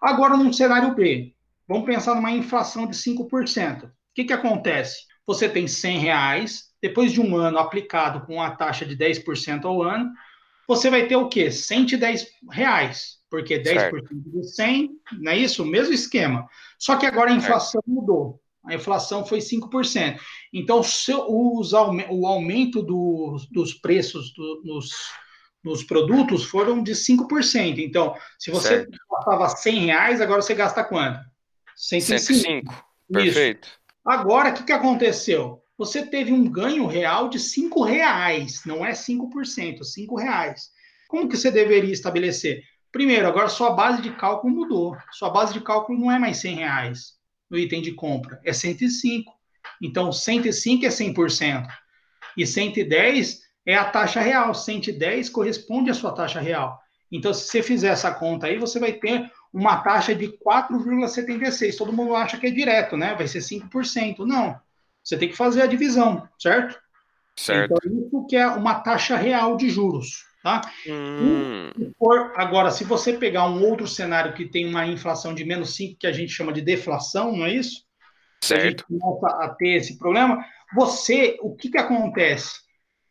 [0.00, 1.34] Agora, num cenário B,
[1.66, 3.86] vamos pensar numa inflação de 5%.
[3.86, 5.00] O que, que acontece?
[5.26, 9.82] Você tem 100 reais, depois de um ano aplicado com a taxa de 10% ao
[9.82, 10.12] ano,
[10.68, 11.50] você vai ter o quê?
[11.50, 14.08] 110 reais, porque 10% certo.
[14.12, 15.64] de 100, não é isso?
[15.64, 16.46] O mesmo esquema.
[16.78, 17.90] Só que agora a inflação certo.
[17.90, 18.40] mudou.
[18.64, 20.18] A inflação foi 5%.
[20.52, 20.80] Então,
[21.28, 24.90] o aumento dos, dos preços do, dos,
[25.64, 27.78] dos produtos foram de 5%.
[27.78, 28.98] Então, se você certo.
[29.10, 31.18] gastava 100 reais, agora você gasta quanto?
[31.74, 32.20] 105.
[32.20, 32.86] 105.
[33.10, 33.68] Perfeito.
[34.06, 35.62] Agora, o que, que aconteceu?
[35.78, 40.68] Você teve um ganho real de 5 reais, não é 5%, 5 reais.
[41.08, 42.62] Como que você deveria estabelecer?
[42.92, 44.96] Primeiro, agora sua base de cálculo mudou.
[45.10, 47.14] Sua base de cálculo não é mais 100 reais
[47.50, 49.32] no item de compra, é 105.
[49.82, 51.66] Então, 105 é 100%.
[52.36, 54.54] E 110 é a taxa real.
[54.54, 56.80] 110 corresponde à sua taxa real.
[57.10, 61.76] Então, se você fizer essa conta aí, você vai ter uma taxa de 4,76.
[61.76, 63.14] Todo mundo acha que é direto, né?
[63.14, 64.26] Vai ser 5%.
[64.26, 64.58] Não.
[65.02, 66.78] Você tem que fazer a divisão, certo?
[67.36, 67.74] Certo.
[67.82, 70.24] Então, isso que é uma taxa real de juros.
[70.42, 70.60] Tá?
[70.86, 71.70] Hum.
[71.98, 75.98] For, agora, se você pegar um outro cenário que tem uma inflação de menos 5,
[75.98, 77.82] que a gente chama de deflação, não é isso?
[78.42, 78.60] Certo.
[78.60, 80.44] A gente começa a ter esse problema.
[80.74, 82.63] Você, o que, que acontece?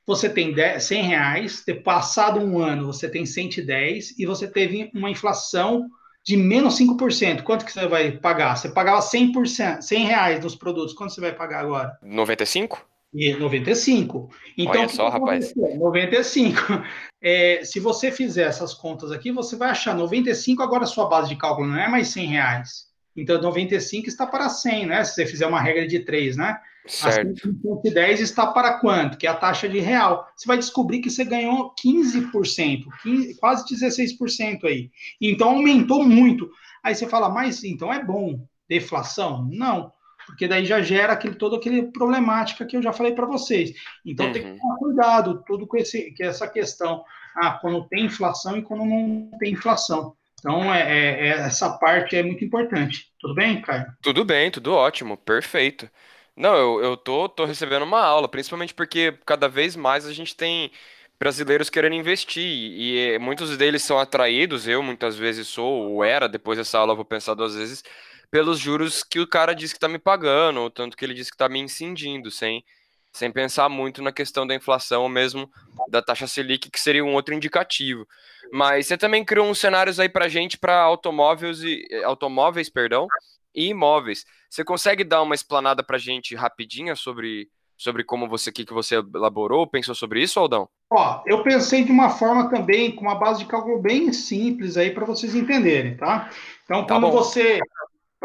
[0.06, 4.92] Você tem 10, 100 reais, ter passado um ano, você tem 110 e você teve
[4.94, 5.90] uma inflação
[6.24, 7.44] de menos 5%.
[7.44, 8.56] Quanto que você vai pagar?
[8.56, 10.94] Você pagava 100%, 100 reais nos produtos.
[10.94, 11.98] Quanto você vai pagar agora?
[12.02, 12.86] 95?
[13.14, 14.30] E 95.
[14.58, 15.54] Então, Olha só, rapaz.
[15.56, 16.62] 95.
[17.26, 21.30] É, se você fizer essas contas aqui, você vai achar 95, agora a sua base
[21.30, 22.88] de cálculo não é mais 100 reais.
[23.16, 25.06] Então, 95 está para 100, né?
[25.06, 26.60] Se você fizer uma regra de 3, né?
[26.86, 27.48] Certo.
[27.48, 29.18] Assim, 110 está para quanto?
[29.18, 30.28] Que é a taxa de real.
[30.36, 34.92] Você vai descobrir que você ganhou 15%, 15, quase 16% aí.
[35.22, 36.50] Então, aumentou muito.
[36.84, 38.46] Aí você fala, mas então é bom.
[38.68, 39.48] Deflação?
[39.52, 39.92] Não
[40.26, 43.74] porque daí já gera aquele, toda aquele problemática que eu já falei para vocês.
[44.06, 44.32] Então uhum.
[44.32, 44.58] tem que uhum.
[44.58, 47.04] tomar cuidado tudo com, esse, com essa questão,
[47.36, 50.16] ah, quando tem inflação e quando não tem inflação.
[50.40, 53.08] Então, é, é, é, essa parte é muito importante.
[53.18, 53.86] Tudo bem, Caio?
[54.02, 55.90] Tudo bem, tudo ótimo, perfeito.
[56.36, 60.36] Não, eu, eu tô, tô recebendo uma aula, principalmente porque cada vez mais a gente
[60.36, 60.72] tem
[61.20, 66.58] brasileiros querendo investir e muitos deles são atraídos, eu muitas vezes sou, ou era, depois
[66.58, 67.84] dessa aula vou pensar duas vezes,
[68.32, 71.30] pelos juros que o cara diz que está me pagando, ou tanto que ele diz
[71.30, 72.66] que está me incidindo, sem,
[73.12, 75.50] sem pensar muito na questão da inflação ou mesmo
[75.88, 78.08] da taxa Selic, que seria um outro indicativo.
[78.52, 83.12] Mas você também criou uns cenários aí para gente para automóveis e eh, automóveis, perdão,
[83.54, 84.26] e imóveis.
[84.50, 88.96] Você consegue dar uma explanada para gente rapidinha sobre sobre como você que que você
[88.96, 90.70] elaborou, pensou sobre isso, Aldão?
[90.90, 94.92] Ó, eu pensei de uma forma também com uma base de cálculo bem simples aí
[94.92, 96.30] para vocês entenderem, tá?
[96.64, 97.12] Então, tá quando bom.
[97.12, 97.60] você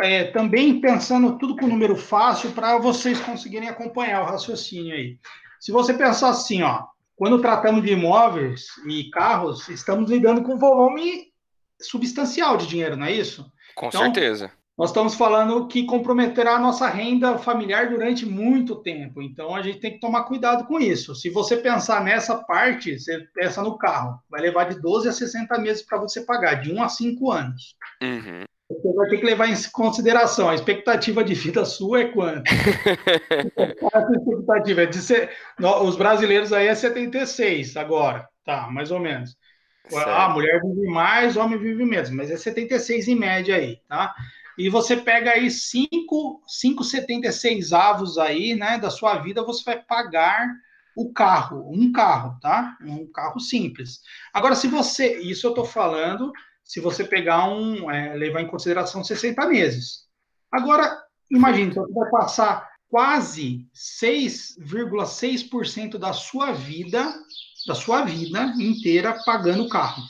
[0.01, 5.19] é, também pensando tudo com número fácil para vocês conseguirem acompanhar o raciocínio aí.
[5.59, 6.85] Se você pensar assim, ó,
[7.17, 11.33] quando tratamos de imóveis e carros, estamos lidando com volume
[11.81, 13.51] substancial de dinheiro, não é isso?
[13.75, 14.53] Com então, certeza.
[14.79, 19.21] Nós estamos falando que comprometerá a nossa renda familiar durante muito tempo.
[19.21, 21.17] Então a gente tem que tomar cuidado com isso.
[21.17, 25.59] Se você pensar nessa parte, você pensa no carro, vai levar de 12 a 60
[25.59, 27.75] meses para você pagar, de 1 a 5 anos.
[28.01, 28.45] Uhum.
[28.71, 32.45] Você vai ter que levar em consideração a expectativa de vida sua é quanto?
[33.93, 35.31] a expectativa é de ser.
[35.83, 39.37] Os brasileiros aí é 76 agora, tá, mais ou menos.
[39.89, 40.09] Certo.
[40.09, 44.15] A mulher vive mais, homem vive menos, mas é 76 em média aí, tá?
[44.59, 50.53] E você pega aí 5,76 avos aí, né, da sua vida, você vai pagar
[50.97, 52.77] o carro, um carro, tá?
[52.83, 54.01] Um carro simples.
[54.35, 56.33] Agora, se você, isso eu tô falando
[56.65, 60.09] se você pegar um, é, levar em consideração 60 meses.
[60.51, 67.15] Agora, imagine, você vai passar quase 6,6% da sua vida,
[67.67, 70.03] da sua vida inteira pagando o carro.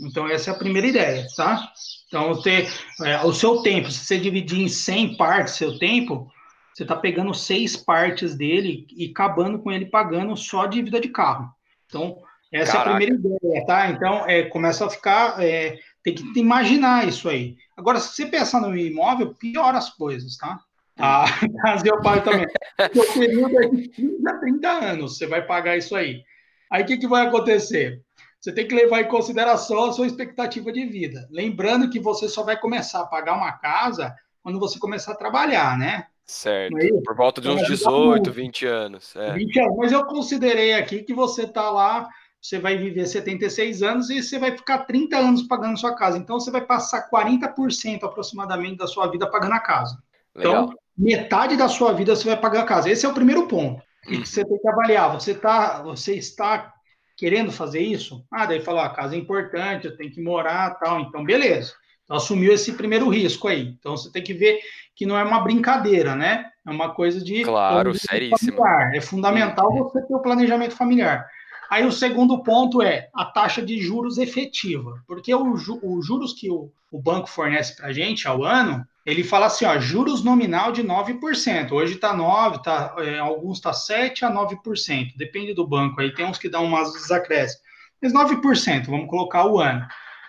[0.00, 1.72] Então, essa é a primeira ideia, tá?
[2.12, 2.68] Então, você,
[3.02, 6.30] é, o seu tempo, se você dividir em 100 partes seu tempo,
[6.74, 11.50] você está pegando seis partes dele e acabando com ele pagando só dívida de carro.
[11.86, 12.18] Então,
[12.52, 12.90] essa Caraca.
[12.90, 13.88] é a primeira ideia, tá?
[13.88, 15.42] Então, é, começa a ficar.
[15.42, 17.56] É, tem que imaginar isso aí.
[17.74, 20.60] Agora, se você pensar no imóvel, piora as coisas, tá?
[20.98, 21.24] A
[21.62, 22.46] casa e o pai também.
[22.94, 26.22] O período é de 15 a 30 anos, você vai pagar isso aí.
[26.70, 28.02] Aí o que, que vai acontecer?
[28.42, 31.28] Você tem que levar em consideração a sua expectativa de vida.
[31.30, 34.12] Lembrando que você só vai começar a pagar uma casa
[34.42, 36.08] quando você começar a trabalhar, né?
[36.26, 36.76] Certo.
[36.76, 39.14] É Por volta de uns 18, 20 anos.
[39.14, 39.32] É.
[39.32, 39.76] 20 anos.
[39.76, 42.08] Mas eu considerei aqui que você está lá,
[42.40, 46.18] você vai viver 76 anos e você vai ficar 30 anos pagando sua casa.
[46.18, 50.02] Então você vai passar 40% aproximadamente da sua vida pagando a casa.
[50.34, 50.64] Legal.
[50.64, 52.90] Então, metade da sua vida você vai pagar a casa.
[52.90, 53.80] Esse é o primeiro ponto.
[54.08, 55.12] E que você tem que avaliar.
[55.12, 56.74] Você, tá, você está
[57.22, 58.26] querendo fazer isso?
[58.32, 61.02] Ah, daí falou, a casa é importante, eu tenho que morar tal.
[61.02, 61.72] Então, beleza.
[62.02, 63.76] Então, assumiu esse primeiro risco aí.
[63.78, 64.58] Então, você tem que ver
[64.96, 66.46] que não é uma brincadeira, né?
[66.66, 67.44] É uma coisa de.
[67.44, 68.56] Claro, seríssimo.
[68.56, 68.92] Familiar.
[68.92, 69.84] É fundamental uhum.
[69.84, 71.24] você ter o planejamento familiar.
[71.72, 75.64] Aí o segundo ponto é a taxa de juros efetiva, porque os
[76.04, 79.80] juros que o, o banco fornece para a gente ao ano, ele fala assim, ó,
[79.80, 81.72] juros nominal de 9%.
[81.72, 85.98] Hoje está 9%, tá, é, alguns está 7% a 9%, depende do banco.
[85.98, 87.64] Aí tem uns que dão umas desacréscimos.
[88.02, 89.86] Mas 9%, vamos colocar o ano.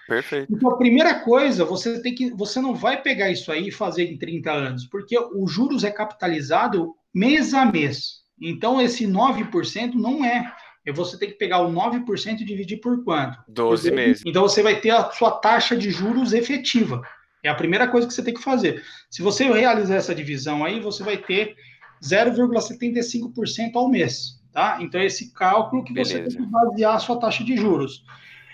[0.08, 0.48] Perfeito.
[0.50, 2.32] Então, a primeira coisa, você tem que.
[2.32, 5.92] Você não vai pegar isso aí e fazer em 30 anos, porque o juros é
[5.92, 8.24] capitalizado mês a mês.
[8.42, 10.50] Então, esse 9% não é.
[10.86, 10.92] É.
[10.92, 13.38] Você tem que pegar o 9% e dividir por quanto?
[13.48, 14.24] 12 meses.
[14.26, 17.02] Então, você vai ter a sua taxa de juros efetiva.
[17.44, 18.84] É a primeira coisa que você tem que fazer.
[19.10, 21.56] Se você realizar essa divisão aí, você vai ter
[22.02, 24.42] 0,75% ao mês.
[24.52, 24.78] Tá?
[24.82, 26.24] Então, esse cálculo que Beleza.
[26.24, 28.04] você tem que basear a sua taxa de juros.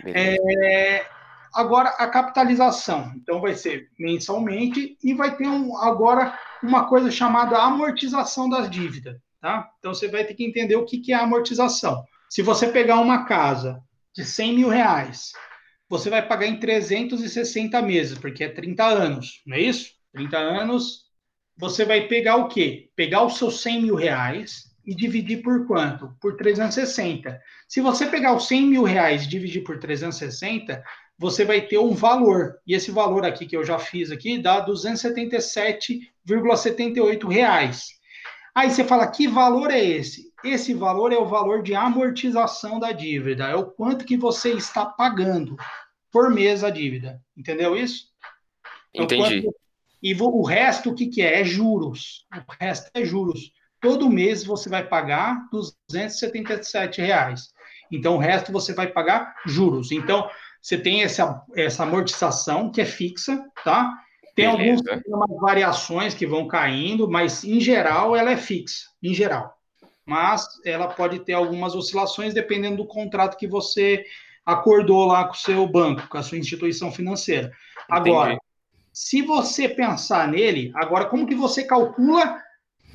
[0.05, 1.05] É,
[1.53, 3.11] Agora, a capitalização.
[3.15, 9.17] Então, vai ser mensalmente e vai ter um, agora uma coisa chamada amortização das dívidas.
[9.41, 9.69] Tá?
[9.79, 12.03] Então, você vai ter que entender o que, que é amortização.
[12.29, 13.81] Se você pegar uma casa
[14.15, 15.31] de 100 mil reais,
[15.89, 19.93] você vai pagar em 360 meses, porque é 30 anos, não é isso?
[20.13, 21.05] 30 anos,
[21.57, 22.91] você vai pegar o quê?
[22.95, 26.15] Pegar os seus 100 mil reais e dividir por quanto?
[26.21, 27.41] Por 360.
[27.67, 30.83] Se você pegar os 100 mil reais e dividir por 360,
[31.17, 32.59] você vai ter um valor.
[32.65, 37.87] E esse valor aqui que eu já fiz aqui dá 277,78 reais.
[38.55, 40.28] Aí você fala, que valor é esse?
[40.43, 44.85] Esse valor é o valor de amortização da dívida, é o quanto que você está
[44.85, 45.57] pagando
[46.11, 47.21] por mês a dívida.
[47.37, 48.07] Entendeu isso?
[48.95, 49.43] É Entendi.
[49.43, 49.59] Quanto...
[50.01, 51.41] E o resto, o que, que é?
[51.41, 52.25] É juros.
[52.33, 53.51] O resto é juros.
[53.81, 57.49] Todo mês você vai pagar 277 reais.
[57.91, 59.91] Então, o resto você vai pagar juros.
[59.91, 60.29] Então,
[60.61, 63.93] você tem essa, essa amortização que é fixa, tá?
[64.35, 65.01] Tem Beleza.
[65.05, 69.58] algumas variações que vão caindo, mas em geral ela é fixa, em geral.
[70.09, 74.03] Mas ela pode ter algumas oscilações dependendo do contrato que você
[74.43, 77.51] acordou lá com o seu banco, com a sua instituição financeira.
[77.87, 78.41] Agora, Entendi.
[78.91, 82.41] se você pensar nele, agora como que você calcula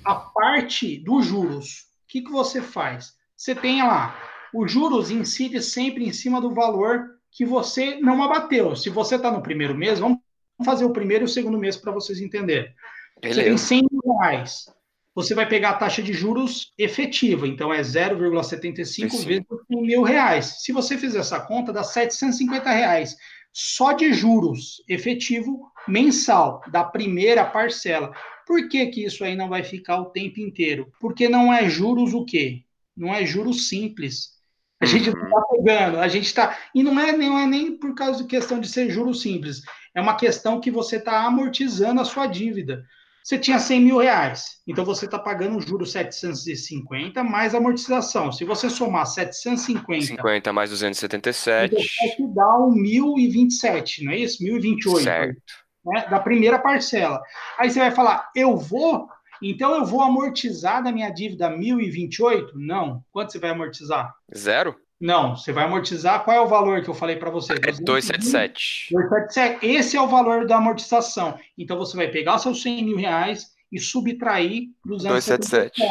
[0.05, 1.83] a parte dos juros?
[2.03, 3.15] O que, que você faz?
[3.37, 4.17] Você tem lá,
[4.53, 8.75] os juros incide sempre em cima do valor que você não abateu.
[8.75, 10.19] Se você está no primeiro mês, vamos
[10.65, 12.75] fazer o primeiro e o segundo mês para vocês entenderem.
[13.21, 13.41] Beleza.
[13.41, 14.67] Você tem 100 mil reais.
[15.15, 20.57] Você vai pegar a taxa de juros efetiva, então é 0,75 vezes 100 mil reais.
[20.62, 23.17] Se você fizer essa conta, dá 750 reais
[23.53, 28.12] só de juros efetivo mensal da primeira parcela.
[28.45, 30.93] Por que, que isso aí não vai ficar o tempo inteiro?
[31.01, 32.65] Porque não é juros o quê?
[32.97, 34.35] Não é juros simples.
[34.81, 36.59] A gente não está pegando, a gente está.
[36.75, 39.62] E não é, não é nem por causa de questão de ser juros simples,
[39.95, 42.85] é uma questão que você está amortizando a sua dívida.
[43.25, 48.31] Você tinha 100 mil reais, então você está pagando juros 750 mais amortização.
[48.31, 50.09] Se você somar 750.
[50.09, 51.75] 50 mais 277.
[52.03, 54.45] Então, dá um 1027, não é isso?
[54.45, 55.03] 1028.
[55.03, 55.43] Certo.
[55.87, 57.22] Né, da primeira parcela.
[57.59, 59.09] Aí você vai falar, eu vou
[59.43, 62.53] então eu vou amortizar da minha dívida 1.028?
[62.55, 63.03] Não.
[63.11, 64.14] Quanto você vai amortizar?
[64.37, 64.77] Zero?
[65.05, 66.25] Não, você vai amortizar.
[66.25, 67.53] Qual é o valor que eu falei para você?
[67.53, 68.89] É 277.
[68.91, 69.67] 277.
[69.67, 71.39] Esse é o valor da amortização.
[71.59, 75.83] Então você vai pegar seus 100 mil reais e subtrair 277.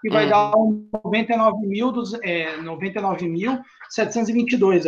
[0.00, 0.30] Que vai hum.
[0.30, 3.28] dar um 99.722 é, 99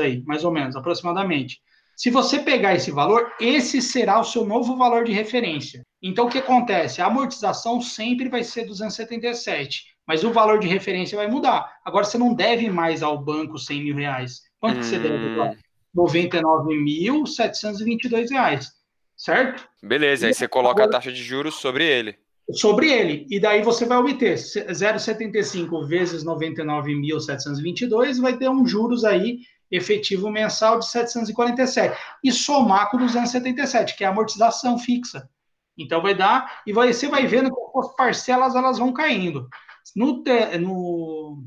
[0.01, 1.61] aí, mais ou menos, aproximadamente.
[1.95, 5.83] Se você pegar esse valor, esse será o seu novo valor de referência.
[6.03, 7.03] Então, o que acontece?
[7.03, 11.79] A amortização sempre vai ser 277, mas o valor de referência vai mudar.
[11.85, 14.43] Agora, você não deve mais ao banco 100 mil reais.
[14.61, 14.83] Quanto hum.
[14.83, 15.57] você deve?
[15.97, 18.71] 99.722 reais,
[19.17, 19.67] certo?
[19.83, 22.15] Beleza, aí você coloca agora, a taxa de juros sobre ele.
[22.53, 23.27] Sobre ele.
[23.31, 29.39] E daí você vai obter 0,75 vezes 99.722, vai ter um juros aí
[29.71, 31.99] efetivo mensal de 747.
[32.23, 35.27] E somar com 277, que é a amortização fixa.
[35.79, 39.49] Então vai dar, e você vai vendo que as parcelas elas vão caindo.
[39.95, 40.23] No,
[40.61, 41.45] no,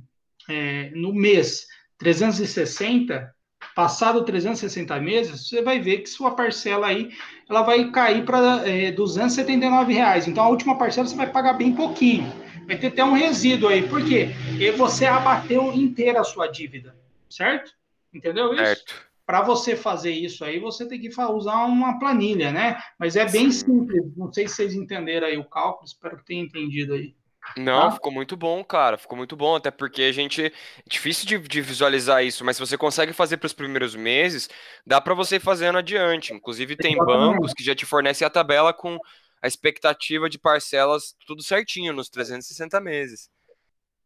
[0.48, 1.66] é, no mês
[1.98, 3.34] 360,
[3.76, 7.10] passado 360 meses, você vai ver que sua parcela aí
[7.50, 10.28] ela vai cair para é, 279 reais.
[10.28, 12.32] Então a última parcela você vai pagar bem pouquinho.
[12.68, 13.88] Vai ter até um resíduo aí.
[13.88, 14.30] Por quê?
[14.60, 16.96] E você abateu inteira a sua dívida,
[17.30, 17.72] certo?
[18.14, 18.64] Entendeu isso?
[18.64, 22.82] Certo para você fazer isso aí, você tem que usar uma planilha, né?
[22.98, 23.64] Mas é bem Sim.
[23.64, 24.18] simples.
[24.18, 27.14] Não sei se vocês entenderam aí o cálculo, espero que tenham entendido aí.
[27.58, 27.92] Não, tá?
[27.92, 28.98] ficou muito bom, cara.
[28.98, 30.46] Ficou muito bom, até porque a gente.
[30.46, 30.52] É
[30.90, 34.50] difícil de, de visualizar isso, mas se você consegue fazer para os primeiros meses,
[34.86, 36.34] dá para você ir fazendo adiante.
[36.34, 38.98] Inclusive, tem bancos que já te fornecem a tabela com
[39.42, 43.30] a expectativa de parcelas tudo certinho, nos 360 meses.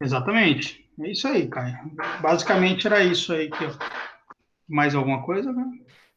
[0.01, 0.89] Exatamente.
[0.99, 1.77] É isso aí, Caio.
[2.21, 3.71] Basicamente era isso aí que eu
[4.67, 5.65] mais alguma coisa, né?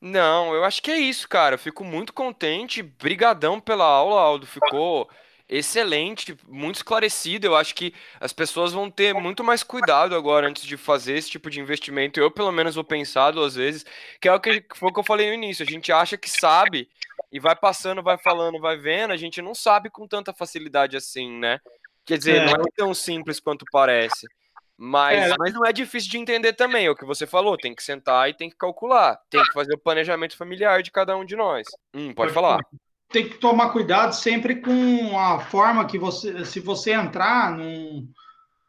[0.01, 1.55] Não, eu acho que é isso, cara.
[1.55, 2.83] Eu fico muito contente.
[2.83, 4.47] Brigadão pela aula, Aldo.
[4.47, 5.09] Ficou
[5.49, 7.47] excelente, muito esclarecido.
[7.47, 11.31] Eu acho que as pessoas vão ter muito mais cuidado agora antes de fazer esse
[11.31, 12.21] tipo de investimento.
[12.21, 13.85] Eu, pelo menos, vou pensar duas vezes,
[14.21, 15.65] que é o que foi o que eu falei no início.
[15.65, 16.89] A gente acha que sabe
[17.31, 19.13] e vai passando, vai falando, vai vendo.
[19.13, 21.61] A gente não sabe com tanta facilidade assim, né?
[22.05, 22.47] Quer dizer, é.
[22.47, 24.27] não é tão simples quanto parece.
[24.79, 25.35] Mas, é.
[25.39, 28.29] mas não é difícil de entender também, é o que você falou, tem que sentar
[28.29, 31.67] e tem que calcular, tem que fazer o planejamento familiar de cada um de nós.
[31.95, 32.61] Hum, pode, pode falar.
[33.11, 38.09] Tem que tomar cuidado sempre com a forma que você, se você entrar num,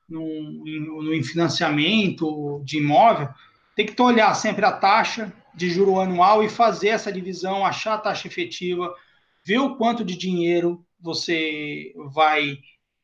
[0.07, 0.63] num,
[1.01, 3.29] num financiamento de imóvel,
[3.75, 7.99] tem que olhar sempre a taxa de juro anual e fazer essa divisão, achar a
[7.99, 8.93] taxa efetiva,
[9.45, 12.59] ver o quanto de dinheiro você vai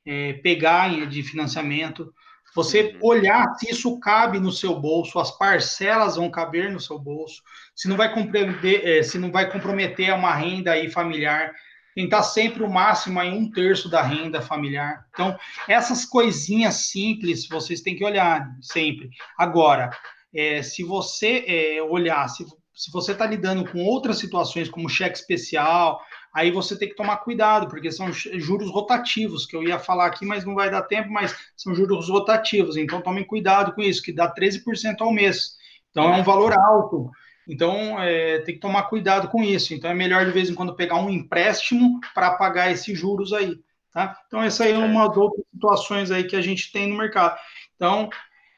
[0.06, 2.14] é, pegar de financiamento,
[2.56, 3.10] você uhum.
[3.10, 7.42] olhar se isso cabe no seu bolso, as parcelas vão caber no seu bolso,
[7.76, 11.52] se não vai compreender, é, se não vai comprometer uma renda aí familiar,
[11.96, 15.06] tentar sempre o máximo em um terço da renda familiar.
[15.14, 15.38] Então,
[15.68, 19.10] essas coisinhas simples vocês têm que olhar sempre.
[19.38, 19.92] Agora,
[20.34, 25.18] é, se você é, olhar, se, se você está lidando com outras situações, como cheque
[25.18, 26.02] especial,
[26.34, 30.26] aí você tem que tomar cuidado, porque são juros rotativos, que eu ia falar aqui,
[30.26, 34.12] mas não vai dar tempo, mas são juros rotativos, então tomem cuidado com isso, que
[34.12, 35.56] dá 13% ao mês.
[35.92, 37.12] Então é um valor alto.
[37.48, 39.74] Então é, tem que tomar cuidado com isso.
[39.74, 43.60] Então é melhor de vez em quando pegar um empréstimo para pagar esses juros aí.
[43.94, 44.20] Tá?
[44.26, 47.38] Então, essa aí é uma das outras situações aí que a gente tem no mercado.
[47.76, 48.10] Então,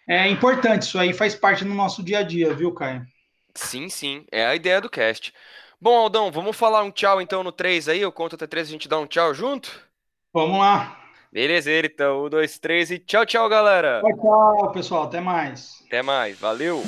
[0.07, 3.05] é importante, isso aí faz parte do nosso dia a dia, viu, Caio?
[3.53, 4.25] Sim, sim.
[4.31, 5.33] É a ideia do cast.
[5.79, 8.01] Bom, Aldão, vamos falar um tchau então no 3 aí?
[8.01, 9.79] Eu conto até 3 a gente dá um tchau junto?
[10.33, 11.05] Vamos lá.
[11.35, 12.25] Beleza, então.
[12.25, 14.01] Um, dois, três e tchau, tchau, galera.
[14.01, 15.03] Tchau, tchau, pessoal.
[15.03, 15.83] Até mais.
[15.85, 16.39] Até mais.
[16.39, 16.81] Valeu.